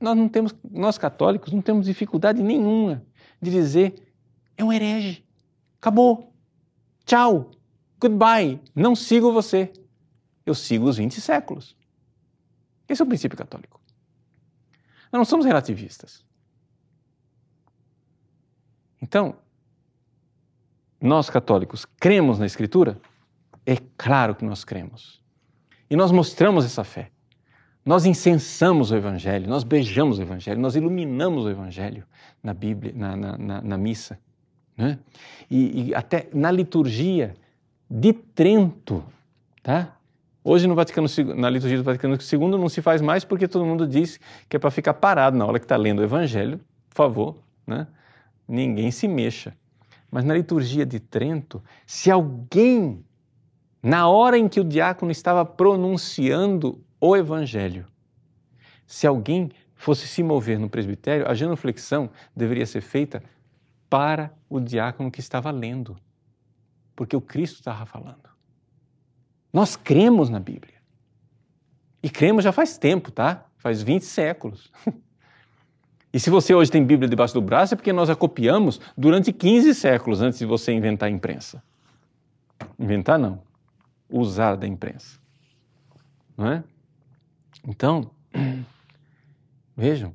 nós 0.00 0.16
não 0.16 0.26
temos, 0.26 0.54
nós 0.70 0.96
católicos 0.96 1.52
não 1.52 1.60
temos 1.60 1.84
dificuldade 1.84 2.42
nenhuma 2.42 3.04
de 3.42 3.50
dizer 3.50 4.08
é 4.56 4.64
um 4.64 4.72
herege. 4.72 5.24
Acabou. 5.80 6.32
Tchau. 7.04 7.50
Goodbye. 8.00 8.60
Não 8.74 8.96
sigo 8.96 9.32
você. 9.32 9.72
Eu 10.46 10.54
sigo 10.54 10.88
os 10.88 10.96
20 10.96 11.20
séculos. 11.20 11.76
Esse 12.88 13.02
é 13.02 13.04
o 13.04 13.08
princípio 13.08 13.36
católico. 13.36 13.80
Nós 15.12 15.18
não 15.18 15.24
somos 15.24 15.44
relativistas. 15.44 16.24
Então, 19.00 19.36
nós 21.00 21.30
católicos 21.30 21.86
cremos 21.98 22.38
na 22.38 22.46
Escritura? 22.46 22.98
É 23.64 23.76
claro 23.96 24.34
que 24.34 24.44
nós 24.44 24.64
cremos. 24.64 25.22
E 25.90 25.96
nós 25.96 26.10
mostramos 26.10 26.64
essa 26.64 26.84
fé. 26.84 27.10
Nós 27.84 28.04
incensamos 28.04 28.90
o 28.90 28.96
Evangelho, 28.96 29.48
nós 29.48 29.64
beijamos 29.64 30.18
o 30.18 30.22
Evangelho, 30.22 30.60
nós 30.60 30.76
iluminamos 30.76 31.46
o 31.46 31.50
Evangelho 31.50 32.04
na 32.42 32.52
Bíblia, 32.52 32.92
na, 32.94 33.16
na, 33.16 33.38
na, 33.38 33.62
na 33.62 33.78
missa. 33.78 34.18
Né? 34.76 34.98
E, 35.50 35.88
e, 35.88 35.94
até 35.94 36.28
na 36.34 36.50
liturgia 36.50 37.34
de 37.90 38.12
Trento, 38.12 39.02
tá? 39.62 39.96
Hoje 40.44 40.66
no 40.66 40.74
Vaticano, 40.74 41.08
na 41.34 41.48
liturgia 41.48 41.78
do 41.78 41.84
Vaticano 41.84 42.14
II 42.14 42.58
não 42.58 42.68
se 42.68 42.82
faz 42.82 43.00
mais 43.00 43.24
porque 43.24 43.48
todo 43.48 43.64
mundo 43.64 43.86
diz 43.86 44.20
que 44.48 44.56
é 44.56 44.58
para 44.58 44.70
ficar 44.70 44.94
parado 44.94 45.36
na 45.36 45.46
hora 45.46 45.58
que 45.58 45.64
está 45.64 45.76
lendo 45.76 46.00
o 46.00 46.02
Evangelho, 46.02 46.60
por 46.90 46.96
favor, 46.96 47.38
né? 47.66 47.86
Ninguém 48.48 48.90
se 48.90 49.06
mexa. 49.06 49.54
Mas 50.10 50.24
na 50.24 50.34
liturgia 50.34 50.86
de 50.86 50.98
Trento, 50.98 51.62
se 51.86 52.10
alguém, 52.10 53.04
na 53.82 54.08
hora 54.08 54.38
em 54.38 54.48
que 54.48 54.58
o 54.58 54.64
diácono 54.64 55.12
estava 55.12 55.44
pronunciando 55.44 56.82
o 56.98 57.14
Evangelho, 57.14 57.86
se 58.86 59.06
alguém 59.06 59.50
fosse 59.74 60.08
se 60.08 60.22
mover 60.22 60.58
no 60.58 60.70
presbitério, 60.70 61.28
a 61.30 61.34
genuflexão 61.34 62.10
deveria 62.34 62.66
ser 62.66 62.80
feita 62.80 63.22
para 63.88 64.32
o 64.48 64.58
diácono 64.58 65.10
que 65.10 65.20
estava 65.20 65.50
lendo, 65.50 65.96
porque 66.96 67.14
o 67.14 67.20
Cristo 67.20 67.56
estava 67.56 67.84
falando. 67.84 68.28
Nós 69.52 69.76
cremos 69.76 70.28
na 70.28 70.40
Bíblia. 70.40 70.78
E 72.02 72.08
cremos 72.10 72.44
já 72.44 72.52
faz 72.52 72.78
tempo, 72.78 73.10
tá? 73.10 73.46
Faz 73.56 73.82
20 73.82 74.04
séculos. 74.04 74.72
E 76.12 76.18
se 76.18 76.30
você 76.30 76.54
hoje 76.54 76.70
tem 76.70 76.84
Bíblia 76.84 77.08
debaixo 77.08 77.34
do 77.34 77.42
braço, 77.42 77.74
é 77.74 77.76
porque 77.76 77.92
nós 77.92 78.08
a 78.08 78.16
copiamos 78.16 78.80
durante 78.96 79.32
15 79.32 79.74
séculos 79.74 80.22
antes 80.22 80.38
de 80.38 80.46
você 80.46 80.72
inventar 80.72 81.08
a 81.08 81.12
imprensa. 81.12 81.62
Inventar 82.78 83.18
não, 83.18 83.42
usar 84.08 84.56
da 84.56 84.66
imprensa. 84.66 85.18
Não 86.36 86.50
é? 86.50 86.64
Então, 87.66 88.10
vejam, 89.76 90.14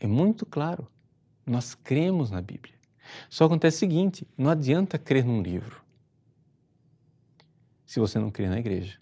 é 0.00 0.06
muito 0.06 0.44
claro. 0.44 0.88
Nós 1.46 1.74
cremos 1.74 2.30
na 2.30 2.42
Bíblia. 2.42 2.74
Só 3.30 3.44
acontece 3.44 3.76
o 3.76 3.80
seguinte: 3.80 4.26
não 4.36 4.50
adianta 4.50 4.98
crer 4.98 5.24
num 5.24 5.40
livro 5.40 5.80
se 7.84 8.00
você 8.00 8.18
não 8.18 8.32
crê 8.32 8.48
na 8.48 8.58
igreja. 8.58 8.98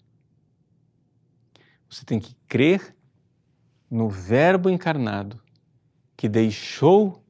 Você 1.89 2.05
tem 2.05 2.19
que 2.19 2.35
crer 2.47 2.95
no 3.89 4.07
Verbo 4.07 4.69
encarnado 4.69 5.41
que 6.15 6.29
deixou 6.29 7.23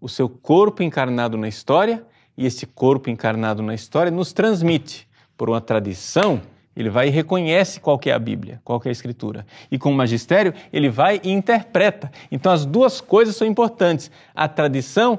o 0.00 0.08
seu 0.08 0.28
corpo 0.28 0.82
encarnado 0.82 1.36
na 1.36 1.48
história 1.48 2.04
e 2.36 2.46
esse 2.46 2.66
corpo 2.66 3.10
encarnado 3.10 3.62
na 3.62 3.74
história 3.74 4.10
nos 4.10 4.32
transmite 4.32 5.08
por 5.36 5.50
uma 5.50 5.60
tradição. 5.60 6.40
Ele 6.74 6.88
vai 6.88 7.08
e 7.08 7.10
reconhece 7.10 7.80
qual 7.80 8.00
é 8.06 8.12
a 8.12 8.18
Bíblia, 8.18 8.60
qual 8.64 8.80
é 8.84 8.88
a 8.88 8.92
Escritura. 8.92 9.46
E 9.70 9.78
com 9.78 9.90
o 9.90 9.94
magistério, 9.94 10.54
ele 10.72 10.88
vai 10.88 11.20
e 11.22 11.30
interpreta. 11.30 12.10
Então 12.30 12.50
as 12.50 12.64
duas 12.64 13.00
coisas 13.00 13.36
são 13.36 13.46
importantes: 13.46 14.10
a 14.34 14.48
tradição 14.48 15.18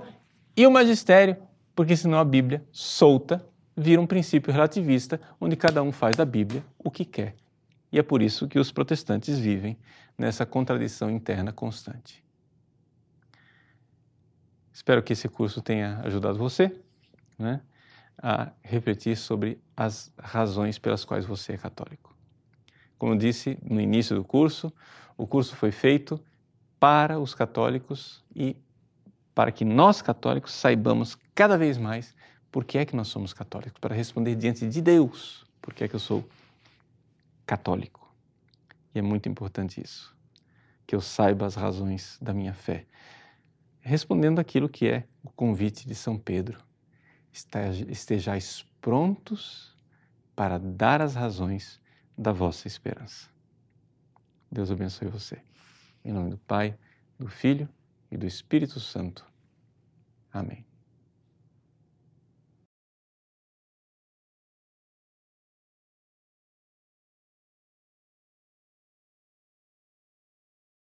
e 0.55 0.65
o 0.65 0.71
magistério, 0.71 1.37
porque 1.75 1.95
senão 1.95 2.17
a 2.17 2.25
Bíblia 2.25 2.63
solta 2.71 3.45
vira 3.75 4.01
um 4.01 4.07
princípio 4.07 4.51
relativista, 4.51 5.19
onde 5.39 5.55
cada 5.55 5.81
um 5.81 5.91
faz 5.91 6.15
da 6.15 6.25
Bíblia 6.25 6.63
o 6.77 6.91
que 6.91 7.05
quer. 7.05 7.35
E 7.91 7.99
é 7.99 8.03
por 8.03 8.21
isso 8.21 8.47
que 8.47 8.59
os 8.59 8.71
protestantes 8.71 9.37
vivem 9.37 9.77
nessa 10.17 10.45
contradição 10.45 11.09
interna 11.09 11.51
constante. 11.51 12.23
Espero 14.81 15.03
que 15.03 15.13
esse 15.13 15.29
curso 15.29 15.61
tenha 15.61 16.01
ajudado 16.03 16.39
você 16.39 16.75
né, 17.37 17.61
a 18.17 18.51
refletir 18.63 19.15
sobre 19.15 19.61
as 19.77 20.11
razões 20.17 20.79
pelas 20.79 21.05
quais 21.05 21.23
você 21.23 21.53
é 21.53 21.57
católico. 21.57 22.15
Como 22.97 23.15
disse 23.15 23.59
no 23.61 23.79
início 23.79 24.15
do 24.15 24.23
curso, 24.23 24.73
o 25.15 25.27
curso 25.27 25.55
foi 25.55 25.71
feito 25.71 26.19
para 26.79 27.19
os 27.19 27.35
católicos 27.35 28.23
e 28.35 28.57
para 29.35 29.51
que 29.51 29.63
nós 29.63 30.01
católicos 30.01 30.51
saibamos 30.51 31.15
cada 31.35 31.59
vez 31.59 31.77
mais 31.77 32.15
por 32.51 32.65
que 32.65 32.79
é 32.79 32.83
que 32.83 32.95
nós 32.95 33.07
somos 33.07 33.33
católicos, 33.33 33.79
para 33.79 33.93
responder 33.93 34.33
diante 34.33 34.67
de 34.67 34.81
Deus 34.81 35.45
por 35.61 35.75
que 35.75 35.83
é 35.83 35.87
que 35.87 35.95
eu 35.95 35.99
sou 35.99 36.27
católico. 37.45 38.11
E 38.95 38.97
é 38.97 39.01
muito 39.03 39.29
importante 39.29 39.79
isso, 39.79 40.17
que 40.87 40.95
eu 40.95 41.01
saiba 41.01 41.45
as 41.45 41.53
razões 41.53 42.17
da 42.19 42.33
minha 42.33 42.55
fé. 42.55 42.87
Respondendo 43.81 44.39
aquilo 44.39 44.69
que 44.69 44.87
é 44.87 45.07
o 45.23 45.29
convite 45.29 45.87
de 45.87 45.95
São 45.95 46.17
Pedro, 46.17 46.63
estejais 47.31 48.65
prontos 48.79 49.75
para 50.35 50.57
dar 50.59 51.01
as 51.01 51.15
razões 51.15 51.81
da 52.17 52.31
vossa 52.31 52.67
esperança. 52.67 53.29
Deus 54.51 54.69
abençoe 54.69 55.07
você. 55.07 55.41
Em 56.03 56.11
nome 56.11 56.29
do 56.29 56.37
Pai, 56.37 56.77
do 57.17 57.27
Filho 57.27 57.67
e 58.11 58.17
do 58.17 58.27
Espírito 58.27 58.79
Santo. 58.79 59.25
Amém. 60.31 60.70